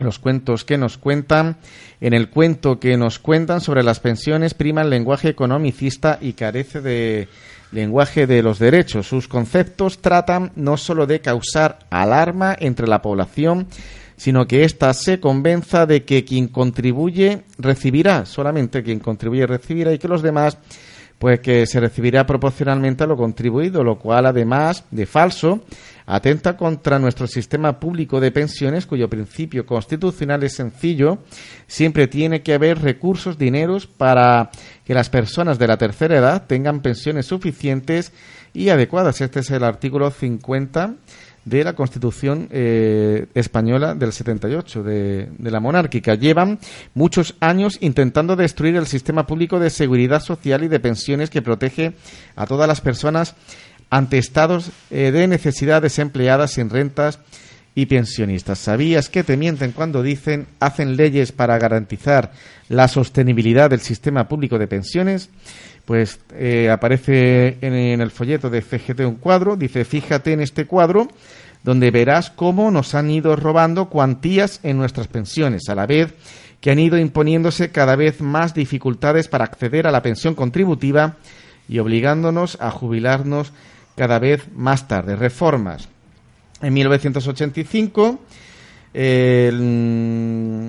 [0.00, 1.56] los cuentos que nos cuentan.
[2.00, 6.80] En el cuento que nos cuentan sobre las pensiones prima el lenguaje economicista y carece
[6.80, 7.28] de
[7.72, 9.06] lenguaje de los derechos.
[9.06, 13.68] Sus conceptos tratan no solo de causar alarma entre la población,
[14.16, 19.98] sino que ésta se convenza de que quien contribuye recibirá, solamente quien contribuye recibirá y
[19.98, 20.58] que los demás
[21.18, 25.60] pues que se recibirá proporcionalmente a lo contribuido, lo cual además de falso
[26.06, 31.18] atenta contra nuestro sistema público de pensiones, cuyo principio constitucional es sencillo.
[31.66, 34.50] Siempre tiene que haber recursos, dineros para
[34.84, 38.12] que las personas de la tercera edad tengan pensiones suficientes
[38.52, 39.20] y adecuadas.
[39.20, 40.94] Este es el artículo 50
[41.44, 46.14] de la Constitución eh, española del 78, de, de la monárquica.
[46.14, 46.58] Llevan
[46.94, 51.94] muchos años intentando destruir el sistema público de seguridad social y de pensiones que protege
[52.36, 53.34] a todas las personas
[53.90, 57.18] ante estados eh, de necesidad desempleadas sin rentas
[57.74, 58.58] y pensionistas.
[58.58, 62.32] ¿Sabías que te mienten cuando dicen hacen leyes para garantizar
[62.68, 65.30] la sostenibilidad del sistema público de pensiones?
[65.84, 71.08] Pues eh, aparece en, el folleto de CGT un cuadro, dice fíjate en este cuadro
[71.64, 76.14] donde verás cómo nos han ido robando cuantías en nuestras pensiones, a la vez
[76.60, 81.16] que han ido imponiéndose cada vez más dificultades para acceder a la pensión contributiva
[81.68, 83.52] y obligándonos a jubilarnos
[84.00, 85.14] cada vez más tarde.
[85.14, 85.86] Reformas.
[86.62, 88.18] En 1985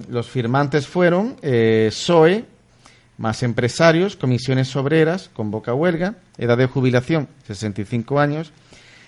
[0.09, 2.43] los firmantes fueron eh, SOE,
[3.17, 8.51] más empresarios, comisiones obreras, convoca huelga, edad de jubilación 65 años,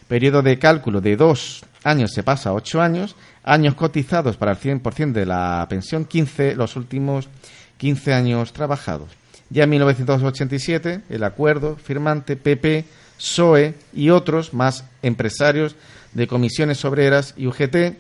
[0.08, 4.58] periodo de cálculo de dos años se pasa a ocho años, años cotizados para el
[4.58, 7.28] 100% de la pensión 15, los últimos
[7.76, 9.10] 15 años trabajados.
[9.50, 12.86] Ya en 1987 el acuerdo firmante PP
[13.24, 15.78] SOE y otros más empresarios
[16.12, 17.96] de comisiones obreras y UGT.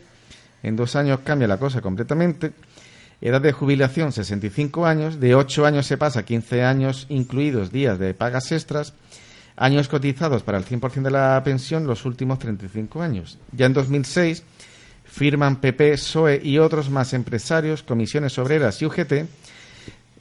[0.63, 2.51] En dos años cambia la cosa completamente.
[3.21, 7.97] Edad de jubilación 65 años, de 8 años se pasa a 15 años incluidos días
[7.99, 8.95] de pagas extras,
[9.55, 13.39] años cotizados para el 100% de la pensión los últimos 35 años.
[13.53, 14.43] Ya en 2006
[15.05, 19.13] firman PP, SOE y otros más empresarios, comisiones obreras y UGT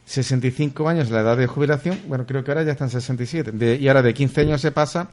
[0.06, 4.02] 65 años la edad de jubilación, bueno, creo que ahora ya están 67, y ahora
[4.02, 5.08] de 15 años se pasa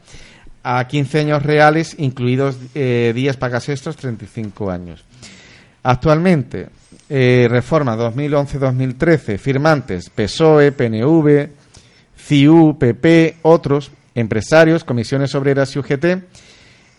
[0.63, 5.05] a 15 años reales, incluidos eh, días pagas extras, 35 años.
[5.83, 6.69] Actualmente,
[7.09, 11.49] eh, reforma 2011-2013, firmantes PSOE, PNV,
[12.17, 16.05] CIU, PP, otros, empresarios, comisiones obreras y UGT.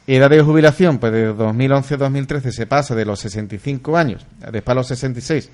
[0.06, 4.88] Edad de jubilación, pues de 2011-2013 se pasa de los 65 años, después a los
[4.88, 5.50] 66,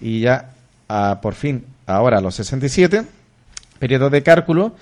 [0.00, 0.55] y ya
[0.88, 3.04] a, por fin, ahora a los 67,
[3.78, 4.74] periodo de cálculo,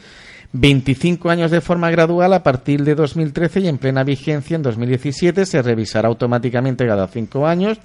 [0.52, 5.46] 25 años de forma gradual a partir de 2013 y en plena vigencia en 2017
[5.46, 7.78] se revisará automáticamente cada cinco años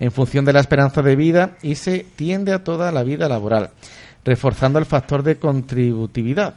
[0.00, 3.70] en función de la esperanza de vida y se tiende a toda la vida laboral,
[4.24, 6.54] reforzando el factor de contributividad.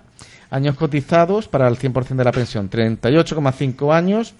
[0.49, 4.33] Años cotizados para el 100% de la pensión, 38,5 años,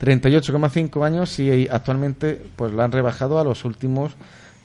[0.00, 4.12] 38,5 años y actualmente pues lo han rebajado a los últimos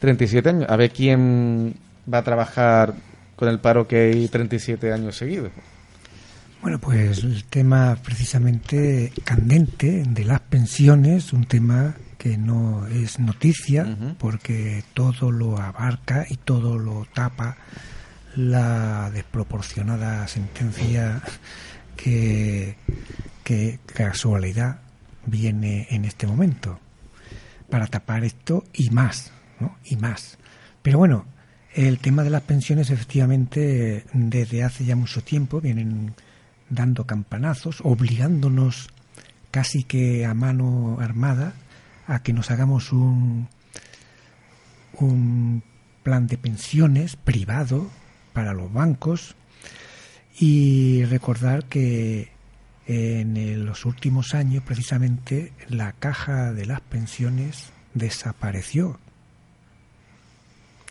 [0.04, 0.66] 37 años.
[0.70, 1.76] A ver quién
[2.14, 2.94] va a trabajar
[3.38, 5.54] con el paro que hay 37 años seguidos.
[6.62, 13.98] Bueno, pues el tema precisamente candente de las pensiones, un tema que no es noticia
[14.18, 17.56] porque todo lo abarca y todo lo tapa
[18.36, 21.22] la desproporcionada sentencia
[21.96, 22.76] que,
[23.46, 24.80] que casualidad
[25.26, 26.78] viene en este momento
[27.70, 29.32] para tapar esto y más,
[29.86, 30.38] Y más.
[30.82, 31.26] Pero bueno,
[31.74, 36.14] el tema de las pensiones efectivamente desde hace ya mucho tiempo vienen
[36.70, 38.90] dando campanazos, obligándonos
[39.52, 41.54] casi que a mano armada
[42.08, 43.48] a que nos hagamos un,
[44.94, 45.64] un
[46.04, 47.90] plan de pensiones privado
[48.34, 49.36] para los bancos
[50.40, 52.32] y recordar que
[52.86, 59.00] en los últimos años precisamente la caja de las pensiones desapareció.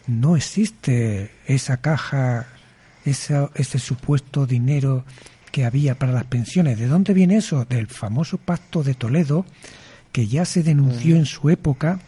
[0.07, 2.47] No existe esa caja,
[3.05, 5.05] ese supuesto dinero
[5.51, 6.79] que había para las pensiones.
[6.79, 7.65] ¿De dónde viene eso?
[7.65, 9.45] Del famoso pacto de Toledo,
[10.11, 12.01] que ya se denunció en su época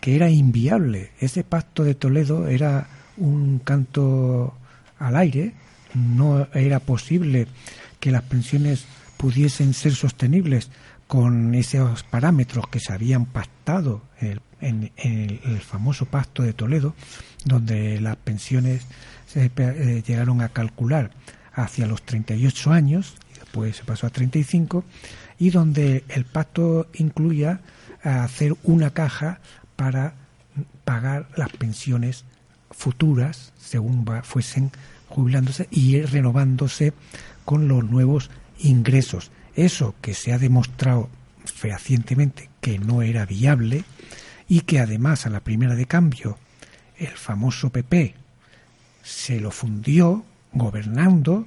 [0.00, 1.10] que era inviable.
[1.18, 4.54] Ese pacto de Toledo era un canto
[4.98, 5.54] al aire,
[5.94, 7.46] no era posible
[8.00, 8.84] que las pensiones
[9.16, 10.70] pudiesen ser sostenibles
[11.06, 14.02] con esos parámetros que se habían pactado
[14.60, 16.94] en, el, famoso pacto de Toledo,
[17.44, 18.86] donde las pensiones
[19.26, 21.10] se eh, llegaron a calcular
[21.52, 24.84] hacia los 38 años, y después se pasó a 35,
[25.38, 27.60] y donde el pacto incluía
[28.02, 29.40] hacer una caja
[29.76, 30.14] para
[30.84, 32.24] pagar las pensiones
[32.70, 34.70] futuras según fuesen
[35.08, 36.92] jubilándose y renovándose
[37.44, 39.30] con los nuevos ingresos.
[39.54, 41.08] Eso que se ha demostrado
[41.44, 43.84] fehacientemente que no era viable
[44.48, 46.38] y que además a la primera de cambio
[46.96, 48.14] el famoso PP
[49.02, 51.46] se lo fundió gobernando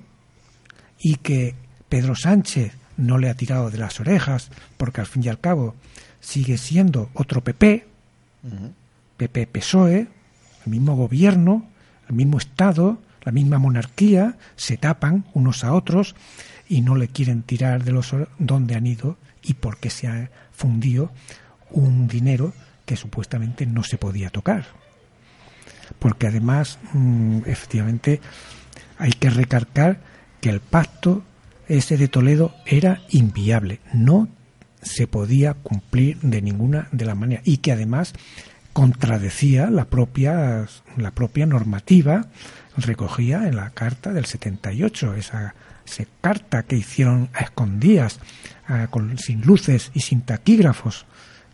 [0.99, 1.55] y que
[1.89, 5.75] Pedro Sánchez no le ha tirado de las orejas porque al fin y al cabo
[6.19, 7.87] sigue siendo otro PP,
[9.17, 10.07] PP PSOE,
[10.65, 11.65] el mismo gobierno,
[12.07, 16.15] el mismo Estado, la misma monarquía, se tapan unos a otros
[16.69, 21.11] y no le quieren tirar de los donde han ido y porque se ha fundido
[21.71, 22.53] un dinero
[22.91, 24.65] que supuestamente no se podía tocar.
[25.97, 28.19] Porque además, mm, efectivamente,
[28.97, 30.01] hay que recargar
[30.41, 31.23] que el pacto
[31.69, 34.27] ese de Toledo era inviable, no
[34.81, 37.47] se podía cumplir de ninguna de las maneras.
[37.47, 38.11] Y que además
[38.73, 42.27] contradecía la propia la propia normativa
[42.75, 45.55] recogía en la carta del 78 esa,
[45.85, 48.19] esa carta que hicieron a escondidas
[48.89, 51.05] con, sin luces y sin taquígrafos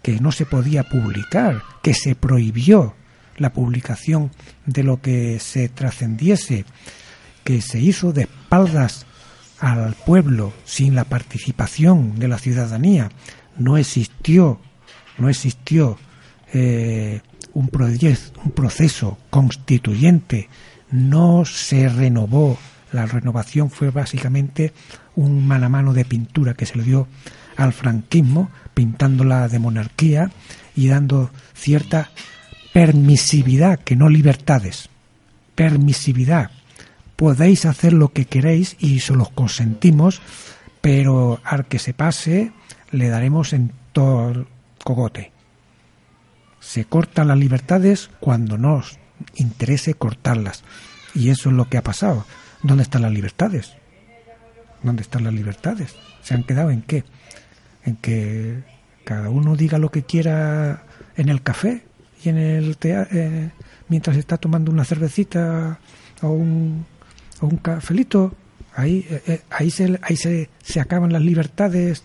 [0.07, 2.95] que no se podía publicar que se prohibió
[3.35, 4.31] la publicación
[4.65, 6.63] de lo que se trascendiese
[7.43, 9.05] que se hizo de espaldas
[9.59, 13.09] al pueblo sin la participación de la ciudadanía,
[13.57, 14.61] no existió,
[15.17, 15.97] no existió
[16.53, 17.19] eh,
[17.53, 20.47] un, un proceso constituyente,
[20.89, 22.57] no se renovó,
[22.93, 24.71] la renovación fue básicamente
[25.17, 27.09] un mano a mano de pintura que se le dio
[27.57, 30.29] al franquismo, pintándola de monarquía
[30.75, 32.11] y dando cierta
[32.73, 34.89] permisividad, que no libertades,
[35.55, 36.51] permisividad
[37.15, 40.21] podéis hacer lo que queréis y se los consentimos,
[40.79, 42.51] pero al que se pase
[42.91, 44.47] le daremos en todo el
[44.83, 45.31] cogote.
[46.59, 48.99] Se cortan las libertades cuando nos
[49.37, 50.63] interese cortarlas.
[51.15, 52.27] Y eso es lo que ha pasado.
[52.61, 53.73] ¿Dónde están las libertades?
[54.83, 55.95] ¿Dónde están las libertades?
[56.21, 57.05] ¿Se han quedado en qué?
[57.87, 58.61] En que
[59.03, 60.83] cada uno diga lo que quiera
[61.15, 61.83] en el café
[62.23, 63.49] y en el teatro, eh,
[63.87, 65.79] mientras está tomando una cervecita
[66.21, 66.85] o un
[67.41, 68.33] un cafelito,
[68.75, 72.03] ahí, eh, eh, ahí, se, ahí se, se acaban las libertades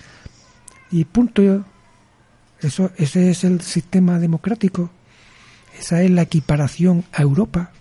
[0.90, 1.64] y punto.
[2.60, 4.90] Eso, ese es el sistema democrático.
[5.78, 7.72] Esa es la equiparación a Europa.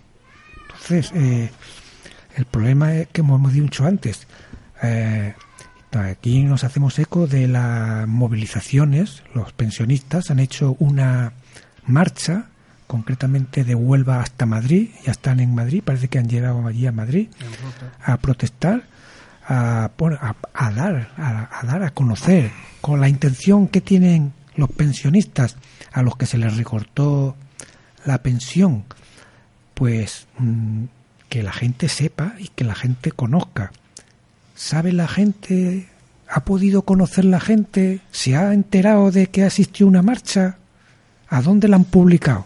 [0.74, 4.28] Entonces, el problema es que hemos dicho antes.
[6.00, 9.24] Aquí nos hacemos eco de las movilizaciones.
[9.34, 11.34] Los pensionistas han hecho una
[11.86, 12.46] marcha
[12.88, 16.92] concretamente de Huelva hasta Madrid, ya están en Madrid, parece que han llegado allí a
[16.92, 17.30] Madrid
[18.04, 18.84] a protestar,
[19.48, 19.90] a,
[20.54, 22.52] a, dar, a, dar a conocer
[22.82, 25.56] con la intención que tienen los pensionistas
[25.94, 27.38] a los que se les recortó
[28.06, 28.84] la pensión,
[29.74, 30.84] pues mm,
[31.30, 33.72] que la gente sepa y que la gente conozca.
[34.62, 35.90] ¿Sabe la gente?
[36.30, 38.00] ¿Ha podido conocer la gente?
[38.12, 40.60] ¿Se ha enterado de que asistió una marcha?
[41.28, 42.46] ¿A dónde la han publicado?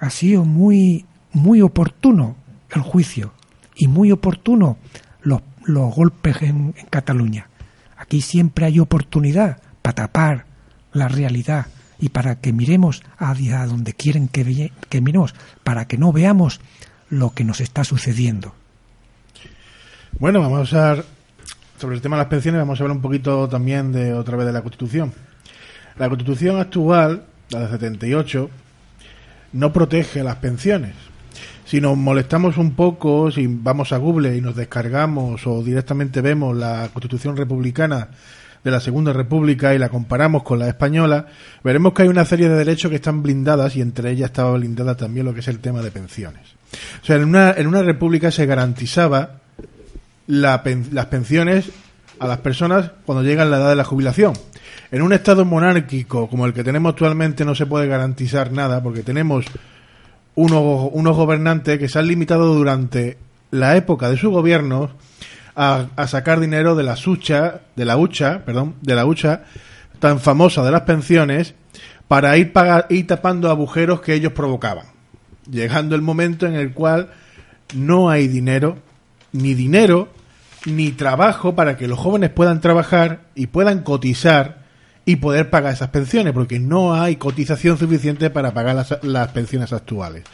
[0.00, 2.34] Ha sido muy, muy oportuno
[2.74, 3.32] el juicio
[3.76, 4.78] y muy oportuno
[5.22, 7.48] los, los golpes en, Cataluña.
[7.96, 10.46] Aquí siempre hay oportunidad para tapar
[10.92, 11.68] la realidad
[12.00, 16.60] y para que miremos hacia donde quieren que, que miremos, para que no veamos
[17.10, 18.56] lo que nos está sucediendo.
[20.20, 21.04] Bueno, vamos a hablar
[21.80, 24.46] sobre el tema de las pensiones, vamos a hablar un poquito también de otra vez
[24.46, 25.12] de la Constitución.
[25.96, 28.50] La Constitución actual, la de 78,
[29.52, 30.94] no protege las pensiones.
[31.64, 36.56] Si nos molestamos un poco, si vamos a Google y nos descargamos o directamente vemos
[36.56, 38.08] la Constitución republicana
[38.64, 41.26] de la Segunda República y la comparamos con la española,
[41.62, 44.96] veremos que hay una serie de derechos que están blindadas y entre ellas estaba blindada
[44.96, 46.42] también lo que es el tema de pensiones.
[47.00, 49.38] O sea, en una, en una república se garantizaba
[50.28, 51.70] las pensiones
[52.20, 54.34] a las personas cuando llegan la edad de la jubilación.
[54.90, 59.02] En un estado monárquico como el que tenemos actualmente no se puede garantizar nada porque
[59.02, 59.46] tenemos
[60.34, 63.18] unos, unos gobernantes que se han limitado durante
[63.50, 64.90] la época de su gobierno
[65.56, 69.42] a, sacar dinero de la sucha, de la hucha, perdón, de la hucha
[69.98, 71.54] tan famosa de las pensiones
[72.06, 72.52] para ir,
[72.90, 74.86] ir tapando agujeros que ellos provocaban.
[75.50, 77.10] Llegando el momento en el cual
[77.74, 78.78] no hay dinero,
[79.32, 80.08] ni dinero,
[80.66, 84.58] ni trabajo para que los jóvenes puedan trabajar y puedan cotizar
[85.04, 90.24] y poder pagar esas pensiones, porque no hay cotización suficiente para pagar las, pensiones actuales.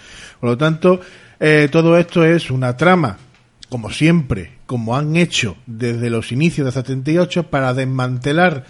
[0.40, 1.00] Por lo tanto,
[1.38, 3.18] eh, todo esto es una trama,
[3.68, 8.64] como siempre, como han hecho desde los inicios de 78, para desmantelar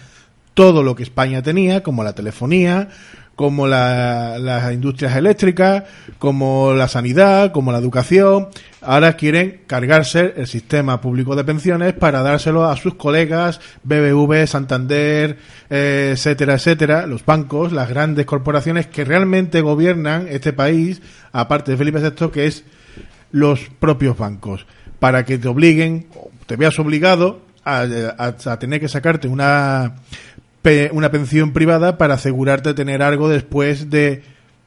[0.53, 2.89] todo lo que España tenía, como la telefonía,
[3.35, 5.83] como las industrias eléctricas,
[6.19, 8.47] como la sanidad, como la educación.
[8.81, 15.37] Ahora quieren cargarse el sistema público de pensiones para dárselo a sus colegas BBV, Santander,
[15.69, 21.01] eh, etcétera, etcétera, los bancos, las grandes corporaciones que realmente gobiernan este país,
[21.31, 22.63] aparte de Felipe VI, que es
[23.31, 24.65] los propios bancos,
[24.99, 26.07] para que te obliguen,
[26.45, 29.95] te veas obligado a tener que sacarte una
[30.91, 34.23] una pensión privada para asegurarte de tener algo después de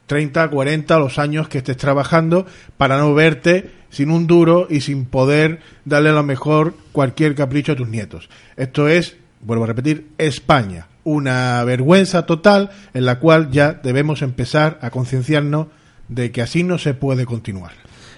[0.06, 2.46] 30, 40 los años que estés trabajando
[2.76, 7.76] para no verte sin un duro y sin poder darle lo mejor cualquier capricho a
[7.76, 8.28] tus nietos.
[8.56, 10.86] Esto es, vuelvo a repetir, España.
[11.04, 15.66] Una vergüenza total en la cual ya debemos empezar a concienciarnos
[16.08, 17.72] de que así no se puede continuar.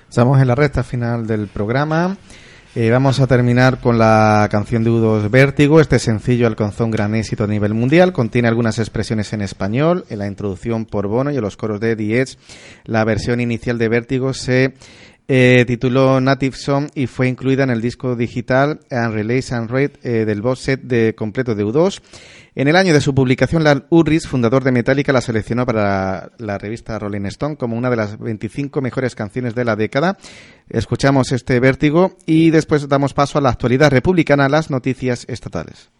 [0.09, 2.17] Estamos en la recta final del programa.
[2.77, 5.81] Eh, vamos a terminar con la canción de U2 Vértigo.
[5.81, 8.13] Este sencillo alcanzó un gran éxito a nivel mundial.
[8.13, 10.05] Contiene algunas expresiones en español.
[10.09, 12.39] En la introducción por Bono y en los coros de Diez,
[12.85, 14.75] la versión inicial de Vértigo se
[15.33, 19.93] eh, tituló Native Song y fue incluida en el disco digital and Release and Rate
[20.03, 22.03] eh, del box set de completo de U2.
[22.57, 26.59] En el año de su publicación, Lal Urris, fundador de Metallica, la seleccionó para la,
[26.59, 30.19] revista Rolling Stone como una de las 25 mejores canciones de la década.
[30.69, 35.91] Escuchamos este vértigo y después damos paso a la actualidad republicana, las noticias estatales.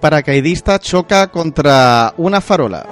[0.00, 2.86] Paracaidista choca contra una farola.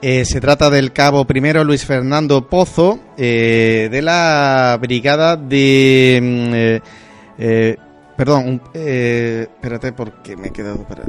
[0.00, 6.20] Eh, se trata del cabo primero Luis Fernando Pozo eh, de la brigada de...
[6.22, 6.80] mm, eh,
[7.38, 7.76] eh,
[8.16, 10.84] perdón, espérate porque me he quedado...
[10.84, 11.04] para-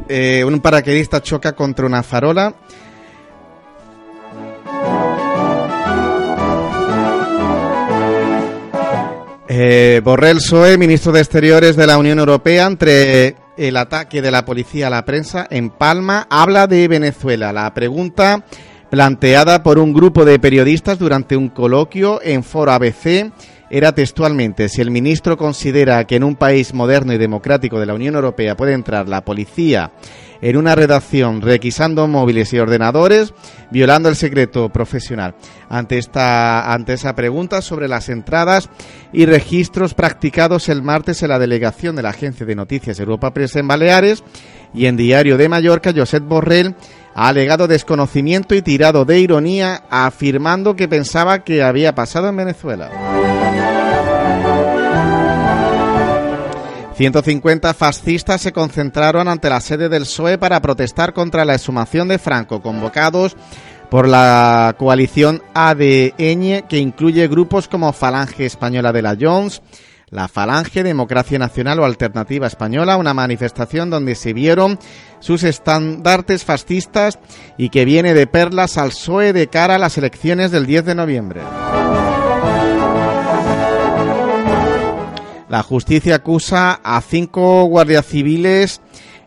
[0.45, 2.53] un paracaidista choca contra una farola.
[9.51, 14.45] Eh, Borrell Soe, ministro de Exteriores de la Unión Europea, entre el ataque de la
[14.45, 17.51] policía a la prensa en Palma, habla de Venezuela.
[17.51, 18.45] La pregunta
[18.91, 23.31] planteada por un grupo de periodistas durante un coloquio en Foro ABC
[23.71, 27.95] era textualmente si el ministro considera que en un país moderno y democrático de la
[27.95, 29.91] Unión Europea puede entrar la policía
[30.41, 33.34] en una redacción requisando móviles y ordenadores,
[33.72, 35.36] violando el secreto profesional.
[35.70, 38.70] Ante esta ante esa pregunta sobre las entradas
[39.14, 43.56] y registros practicados el martes en la delegación de la Agencia de Noticias Europa Press
[43.56, 44.24] en Baleares
[44.74, 46.76] y en Diario de Mallorca, Josep Borrell
[47.16, 53.48] ha alegado desconocimiento y tirado de ironía, afirmando que pensaba que había pasado en Venezuela.
[56.99, 62.19] 150 fascistas se concentraron ante la sede del PSOE para protestar contra la exhumación de
[62.19, 63.38] Franco, convocados
[63.89, 69.61] por la coalición ADN, que incluye grupos como Falange Española de la Jones,
[70.09, 74.77] la Falange Democracia Nacional o Alternativa Española, una manifestación donde se vieron
[75.21, 77.17] sus estandartes fascistas
[77.57, 80.95] y que viene de perlas al PSOE de cara a las elecciones del 10 de
[80.95, 81.41] noviembre.
[85.49, 88.81] La justicia acusa a cinco guardias civiles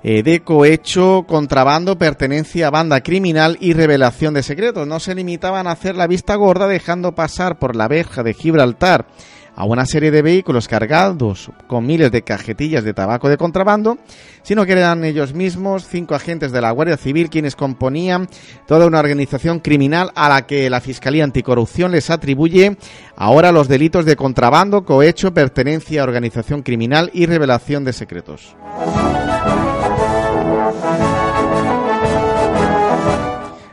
[0.05, 4.87] eh, de cohecho, contrabando, pertenencia a banda criminal y revelación de secretos.
[4.87, 9.07] No se limitaban a hacer la vista gorda dejando pasar por la verja de Gibraltar
[9.55, 13.99] a una serie de vehículos cargados con miles de cajetillas de tabaco de contrabando,
[14.43, 18.29] sino que eran ellos mismos, cinco agentes de la Guardia Civil, quienes componían
[18.67, 22.77] toda una organización criminal a la que la Fiscalía Anticorrupción les atribuye
[23.17, 28.57] ahora los delitos de contrabando, cohecho, pertenencia a organización criminal y revelación de secretos.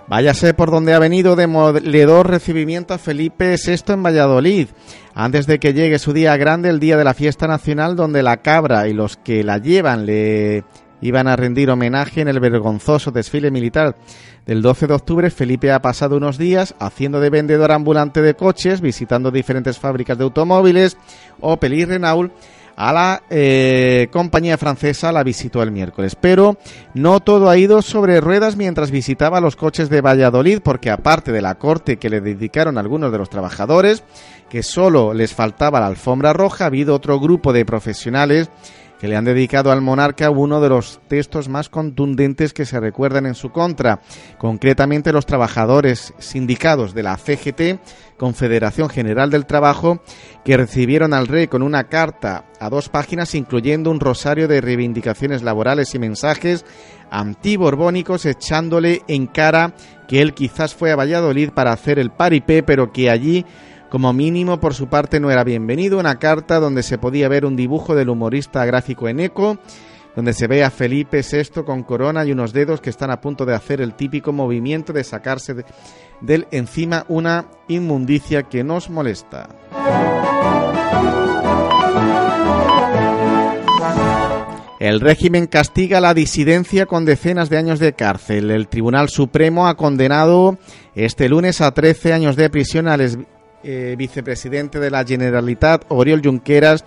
[0.09, 4.67] Váyase por donde ha venido demoledor recibimiento a Felipe VI en Valladolid,
[5.21, 8.37] antes de que llegue su día grande, el día de la fiesta nacional, donde la
[8.37, 10.63] cabra y los que la llevan le
[11.01, 13.97] iban a rendir homenaje en el vergonzoso desfile militar
[14.45, 15.29] del 12 de octubre.
[15.29, 20.23] Felipe ha pasado unos días haciendo de vendedor ambulante de coches, visitando diferentes fábricas de
[20.23, 20.95] automóviles.
[21.41, 22.31] Opel y Renault
[22.79, 26.15] a la eh, compañía francesa la visitó el miércoles.
[26.15, 26.57] Pero
[26.93, 31.41] no todo ha ido sobre ruedas mientras visitaba los coches de Valladolid, porque aparte de
[31.41, 34.05] la corte que le dedicaron algunos de los trabajadores,
[34.49, 38.49] que solo les faltaba la alfombra roja, ha habido otro grupo de profesionales
[38.99, 43.25] que le han dedicado al monarca uno de los textos más contundentes que se recuerdan
[43.25, 44.01] en su contra,
[44.37, 47.79] concretamente los trabajadores sindicados de la CGT,
[48.17, 50.01] Confederación General del Trabajo,
[50.43, 55.43] que recibieron al rey con una carta a dos páginas incluyendo un rosario de reivindicaciones
[55.43, 56.65] laborales y mensajes
[57.09, 59.73] antiborbónicos echándole en cara
[60.07, 63.45] que él quizás fue a Valladolid para hacer el paripé, pero que allí
[63.89, 65.99] como mínimo, por su parte, no era bienvenido.
[65.99, 69.57] Una carta donde se podía ver un dibujo del humorista gráfico Eneco,
[70.15, 73.45] donde se ve a Felipe VI con corona y unos dedos que están a punto
[73.45, 75.65] de hacer el típico movimiento de sacarse de,
[76.21, 79.49] del encima una inmundicia que nos molesta.
[84.79, 88.49] El régimen castiga la disidencia con decenas de años de cárcel.
[88.49, 90.57] El Tribunal Supremo ha condenado
[90.95, 93.17] este lunes a 13 años de prisión al ex-
[93.63, 96.85] eh, vicepresidente de la Generalitat, Oriol Junqueras,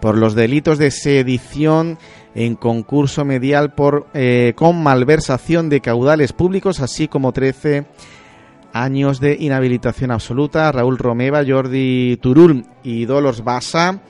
[0.00, 1.98] por los delitos de sedición
[2.34, 7.84] en concurso medial por eh, con malversación de caudales públicos, así como 13
[8.72, 14.00] años de inhabilitación absoluta Raúl Romeva, Jordi Turul y Dolors Bassa.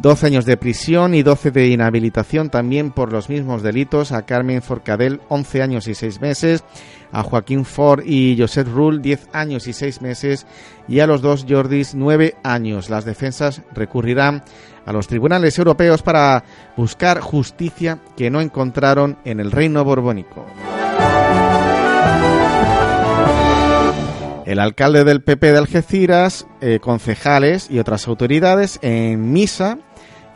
[0.00, 4.12] 12 años de prisión y 12 de inhabilitación también por los mismos delitos.
[4.12, 6.62] A Carmen Forcadell, 11 años y 6 meses.
[7.10, 10.46] A Joaquín Ford y Josep Rull, 10 años y 6 meses.
[10.86, 12.90] Y a los dos Jordis, 9 años.
[12.90, 14.44] Las defensas recurrirán
[14.86, 16.44] a los tribunales europeos para
[16.76, 20.46] buscar justicia que no encontraron en el reino borbónico.
[24.48, 29.76] El alcalde del PP de Algeciras, eh, concejales y otras autoridades en misa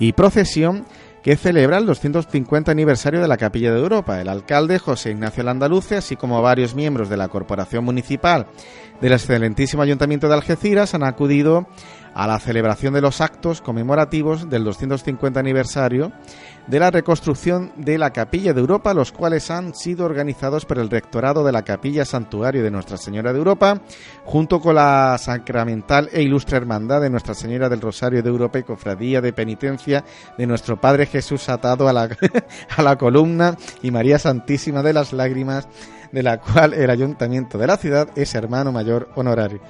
[0.02, 0.84] y procesión
[1.22, 4.20] que celebra el 250 aniversario de la Capilla de Europa.
[4.20, 8.48] El alcalde José Ignacio Landaluce, así como varios miembros de la Corporación Municipal
[9.00, 11.68] del excelentísimo Ayuntamiento de Algeciras, han acudido
[12.14, 16.12] a la celebración de los actos conmemorativos del 250 aniversario
[16.66, 20.90] de la reconstrucción de la Capilla de Europa, los cuales han sido organizados por el
[20.90, 23.80] Rectorado de la Capilla Santuario de Nuestra Señora de Europa,
[24.24, 28.62] junto con la Sacramental e Ilustre Hermandad de Nuestra Señora del Rosario de Europa y
[28.62, 30.04] Cofradía de Penitencia
[30.38, 32.08] de nuestro Padre Jesús atado a la,
[32.76, 35.68] a la columna y María Santísima de las Lágrimas,
[36.12, 39.60] de la cual el Ayuntamiento de la ciudad es hermano mayor honorario.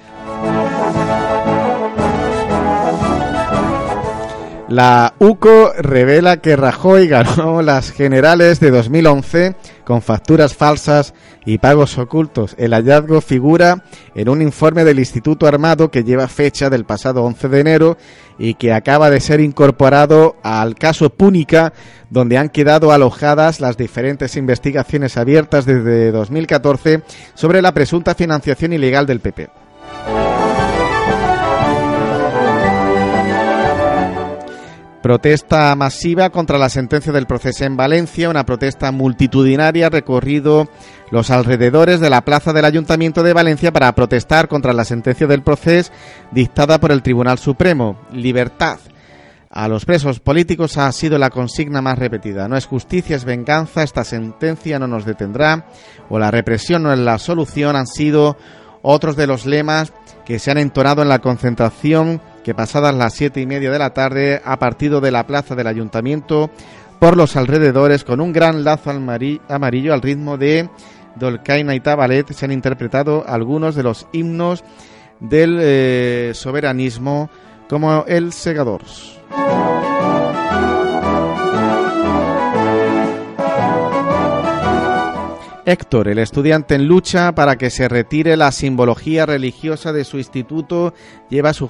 [4.73, 9.55] La UCO revela que Rajoy ganó las generales de 2011
[9.85, 11.13] con facturas falsas
[11.45, 12.55] y pagos ocultos.
[12.57, 13.83] El hallazgo figura
[14.15, 17.97] en un informe del Instituto Armado que lleva fecha del pasado 11 de enero
[18.39, 21.71] y que acaba de ser incorporado al caso Púnica,
[22.09, 27.03] donde han quedado alojadas las diferentes investigaciones abiertas desde 2014
[27.35, 29.62] sobre la presunta financiación ilegal del PP.
[35.03, 40.69] Protesta masiva contra la sentencia del proceso en Valencia, una protesta multitudinaria recorrido
[41.11, 45.43] los alrededores de la plaza del Ayuntamiento de Valencia para protestar contra la sentencia del
[45.43, 45.91] proceso
[46.31, 47.97] dictada por el Tribunal Supremo.
[48.13, 48.79] Libertad
[49.49, 52.47] a los presos políticos ha sido la consigna más repetida.
[52.47, 55.65] No es justicia, es venganza, esta sentencia no nos detendrá
[56.07, 58.37] o la represión no es la solución han sido
[58.81, 59.91] otros de los lemas
[60.23, 63.93] que se han entonado en la concentración que pasadas las siete y media de la
[63.93, 66.49] tarde ha partido de la plaza del ayuntamiento
[66.99, 70.69] por los alrededores con un gran lazo amarillo al ritmo de
[71.15, 74.63] Dolcaina y Tabalet se han interpretado algunos de los himnos
[75.19, 77.29] del eh, soberanismo
[77.69, 79.19] como el Segadors.
[85.65, 90.93] Héctor, el estudiante en lucha para que se retire la simbología religiosa de su instituto,
[91.29, 91.69] lleva su,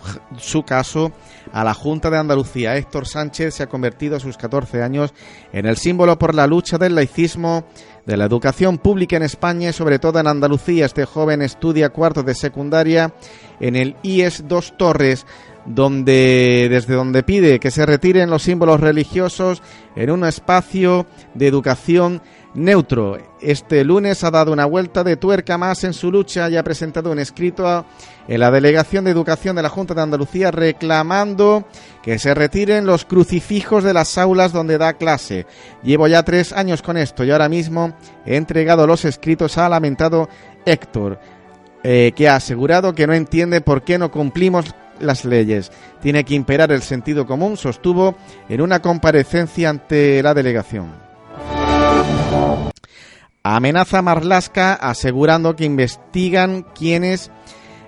[0.66, 1.12] caso
[1.52, 2.76] a la Junta de Andalucía.
[2.76, 5.14] Héctor Sánchez se ha convertido a sus 14 años
[5.52, 7.66] en el símbolo por la lucha del laicismo,
[8.08, 10.88] de la educación pública en España y sobre todo en Andalucía.
[10.88, 13.14] Este joven estudia cuarto de secundaria
[13.60, 15.28] en el IES Dos Torres,
[15.66, 19.62] donde desde donde pide que se retiren los símbolos religiosos
[19.96, 21.06] en un espacio
[21.36, 22.22] de educación
[22.54, 23.18] neutro.
[23.42, 27.12] Este lunes ha dado una vuelta de tuerca más en su lucha y ha presentado
[27.12, 27.86] un escrito
[28.28, 31.66] en la Delegación de Educación de la Junta de Andalucía reclamando
[32.02, 35.46] que se retiren los crucifijos de las aulas donde da clase.
[35.84, 37.94] Llevo ya tres años con esto y ahora mismo
[38.26, 40.30] he entregado los escritos, ha lamentado
[40.66, 41.20] Héctor,
[41.84, 45.72] eh, que ha asegurado que no entiende por qué no cumplimos las leyes.
[46.02, 48.16] Tiene que imperar el sentido común, sostuvo
[48.48, 51.03] en una comparecencia ante la delegación.
[53.44, 57.30] Amenaza Marlaska asegurando que investigan quienes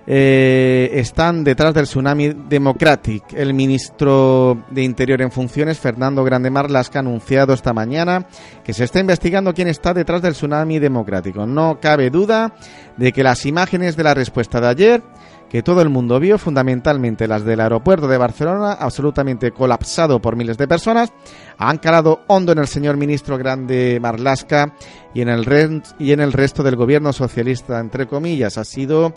[0.07, 3.23] eh, están detrás del tsunami Democratic.
[3.33, 8.27] El ministro de Interior en funciones, Fernando Grande Marlaska, ha anunciado esta mañana
[8.63, 11.45] que se está investigando quién está detrás del tsunami democrático.
[11.45, 12.53] No cabe duda
[12.97, 15.03] de que las imágenes de la respuesta de ayer
[15.49, 20.57] que todo el mundo vio, fundamentalmente las del aeropuerto de Barcelona, absolutamente colapsado por miles
[20.57, 21.13] de personas,
[21.57, 24.73] han calado hondo en el señor ministro Grande Marlasca
[25.13, 28.57] y en el, y en el resto del gobierno socialista, entre comillas.
[28.57, 29.13] Ha sido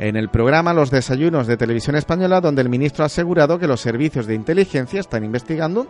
[0.00, 3.80] en el programa Los Desayunos de Televisión Española, donde el ministro ha asegurado que los
[3.80, 5.86] servicios de inteligencia están investigando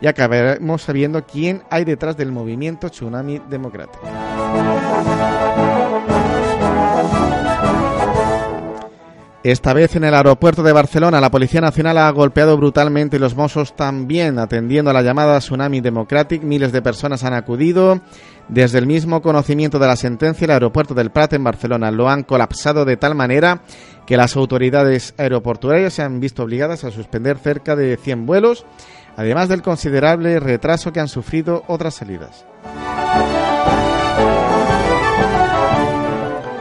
[0.00, 4.06] y acabaremos sabiendo quién hay detrás del movimiento Tsunami Democrático.
[9.44, 13.36] Esta vez en el aeropuerto de Barcelona, la Policía Nacional ha golpeado brutalmente y los
[13.36, 16.42] Mossos también, atendiendo a la llamada Tsunami Democratic.
[16.42, 18.00] Miles de personas han acudido.
[18.48, 22.24] Desde el mismo conocimiento de la sentencia, el aeropuerto del Prat en Barcelona lo han
[22.24, 23.62] colapsado de tal manera
[24.06, 28.66] que las autoridades aeroportuarias se han visto obligadas a suspender cerca de 100 vuelos,
[29.16, 32.44] además del considerable retraso que han sufrido otras salidas.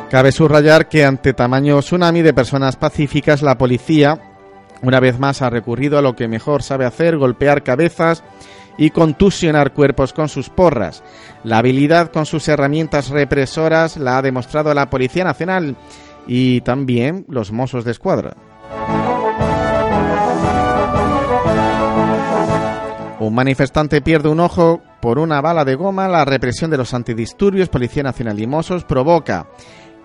[0.10, 4.22] Cabe subrayar que ante tamaño tsunami de personas pacíficas, la policía
[4.82, 8.24] una vez más ha recurrido a lo que mejor sabe hacer, golpear cabezas
[8.78, 11.04] y contusionar cuerpos con sus porras.
[11.44, 15.76] La habilidad con sus herramientas represoras la ha demostrado la Policía Nacional
[16.28, 18.36] y también los Mossos de Escuadra.
[23.20, 26.08] Un manifestante pierde un ojo por una bala de goma.
[26.08, 29.48] La represión de los antidisturbios, Policía Nacional y Mossos provoca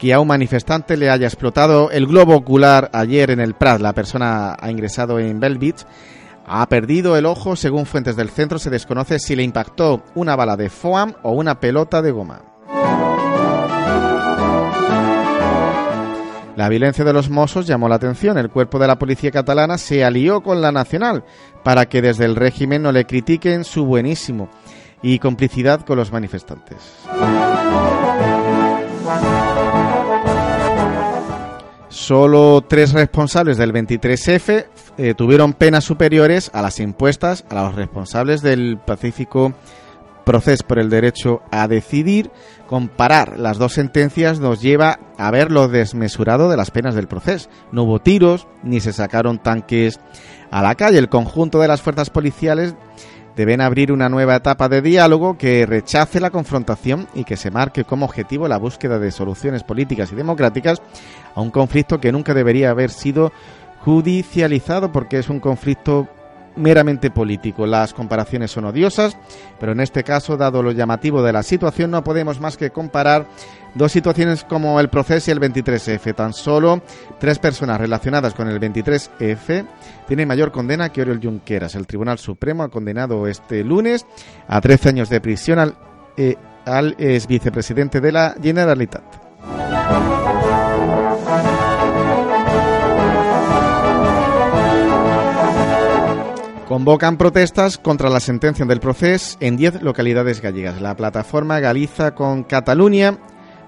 [0.03, 3.81] que a un manifestante le haya explotado el globo ocular ayer en el Prat.
[3.81, 5.87] La persona ha ingresado en Belvitz.
[6.45, 8.59] Ha perdido el ojo, según fuentes del centro.
[8.59, 12.43] Se desconoce si le impactó una bala de foam o una pelota de goma.
[16.57, 18.37] La violencia de los Mossos llamó la atención.
[18.39, 21.23] El cuerpo de la policía catalana se alió con la nacional
[21.63, 24.49] para que desde el régimen no le critiquen su buenísimo
[25.01, 26.79] y complicidad con los manifestantes.
[32.03, 34.67] Solo tres responsables del 23F
[34.99, 39.55] eh, tuvieron penas superiores a las impuestas a los responsables del pacífico
[40.25, 42.33] proceso por el derecho a decidir.
[42.67, 47.49] Comparar las dos sentencias nos lleva a ver lo desmesurado de las penas del proceso.
[47.71, 50.01] No hubo tiros, ni se sacaron tanques
[50.51, 50.99] a la calle.
[50.99, 52.75] El conjunto de las fuerzas policiales
[53.37, 57.85] deben abrir una nueva etapa de diálogo que rechace la confrontación y que se marque
[57.85, 60.83] como objetivo la búsqueda de soluciones políticas y democráticas
[61.35, 63.33] a un conflicto que nunca debería haber sido
[63.81, 66.09] judicializado porque es un conflicto
[66.57, 67.67] meramente político.
[67.67, 69.17] Las comparaciones son odiosas,
[69.59, 73.27] pero en este caso, dado lo llamativo de la situación, no podemos más que comparar
[73.75, 76.15] dos situaciones como el proceso y el 23F.
[76.15, 76.83] Tan solo
[77.19, 79.67] tres personas relacionadas con el 23F
[80.07, 81.75] tienen mayor condena que Oriol Junqueras.
[81.75, 84.07] El Tribunal Supremo ha condenado este lunes
[84.49, 85.75] a 13 años de prisión al,
[86.17, 86.37] eh,
[86.99, 89.03] ex vicepresidente de la Generalitat.
[96.73, 100.81] Convocan protestas contra la sentencia del proceso en 10 localidades gallegas.
[100.81, 103.19] La plataforma Galiza con Cataluña,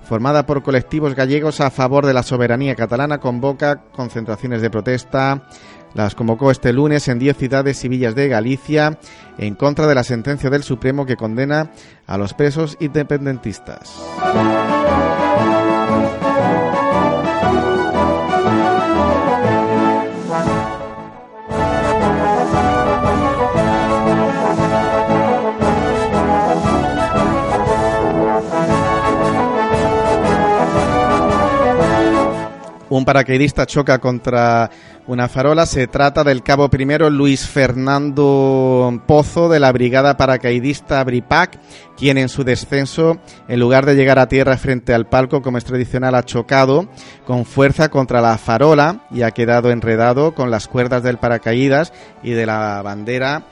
[0.05, 5.49] formada por colectivos gallegos a favor de la soberanía catalana, convoca concentraciones de protesta.
[5.95, 8.99] Las convocó este lunes en 10 ciudades y villas de Galicia
[9.39, 11.71] en contra de la sentencia del Supremo que condena
[12.07, 14.03] a los presos independentistas.
[32.97, 34.71] Un paracaidista choca contra
[35.07, 35.67] una farola.
[35.67, 41.59] Se trata del cabo primero Luis Fernando Pozo de la Brigada Paracaidista Bripac,
[41.97, 43.19] quien en su descenso,
[43.49, 46.89] en lugar de llegar a tierra frente al palco como es tradicional, ha chocado
[47.27, 51.93] con fuerza contra la farola y ha quedado enredado con las cuerdas del paracaídas
[52.23, 53.45] y de la bandera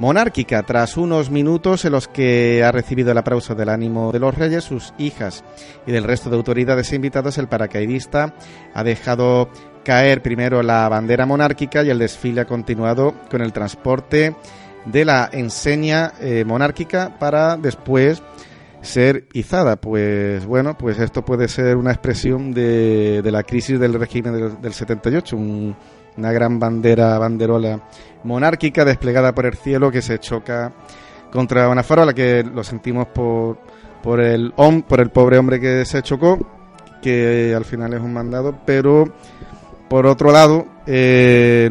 [0.00, 0.62] monárquica.
[0.62, 4.64] Tras unos minutos en los que ha recibido el aplauso del ánimo de los reyes,
[4.64, 5.44] sus hijas
[5.86, 8.34] y del resto de autoridades e invitados, el paracaidista
[8.72, 9.50] ha dejado
[9.84, 14.34] caer primero la bandera monárquica y el desfile ha continuado con el transporte
[14.86, 18.22] de la enseña eh, monárquica para después
[18.80, 19.76] ser izada.
[19.76, 24.72] Pues bueno, pues esto puede ser una expresión de, la crisis del régimen del, del
[24.72, 25.76] 78, un
[26.16, 27.80] una gran bandera, banderola
[28.24, 30.72] monárquica desplegada por el cielo que se choca
[31.32, 33.58] contra una farola que lo sentimos por,
[34.02, 34.52] por, el,
[34.86, 36.38] por el pobre hombre que se chocó,
[37.00, 39.12] que al final es un mandado, pero
[39.88, 41.70] por otro lado es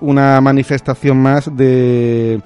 [0.00, 2.40] una manifestación más de...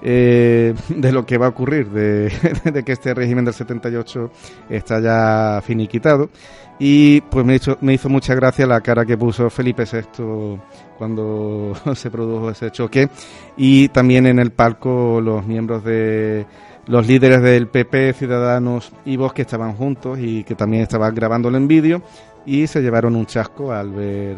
[0.00, 2.30] Eh, de lo que va a ocurrir, de,
[2.72, 4.30] de, que este régimen del 78
[4.70, 6.30] está ya finiquitado
[6.78, 10.60] y pues me hizo, me hizo mucha gracia la cara que puso Felipe VI
[10.96, 13.08] cuando se produjo ese choque.
[13.56, 16.46] Y también en el palco los miembros de
[16.86, 21.56] los líderes del PP, Ciudadanos y Vox que estaban juntos y que también estaban grabándolo
[21.56, 22.02] en vídeo
[22.46, 24.36] y se llevaron un chasco al ver,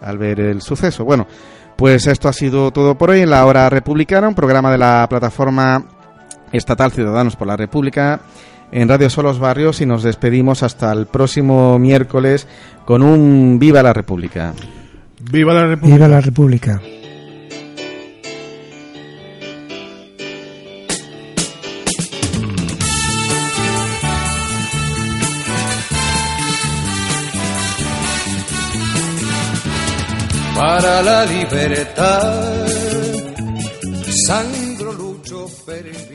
[0.00, 1.04] al ver el suceso.
[1.04, 1.26] Bueno,
[1.76, 5.06] pues esto ha sido todo por hoy en la hora republicana, un programa de la
[5.08, 5.84] plataforma
[6.52, 8.20] estatal Ciudadanos por la República
[8.72, 12.46] en Radio Solos Barrios y nos despedimos hasta el próximo miércoles
[12.84, 14.54] con un Viva la República.
[15.30, 15.96] Viva la República.
[15.96, 16.80] Viva la República.
[30.56, 32.66] Para la libertad,
[34.26, 36.09] sangro lucho vivo.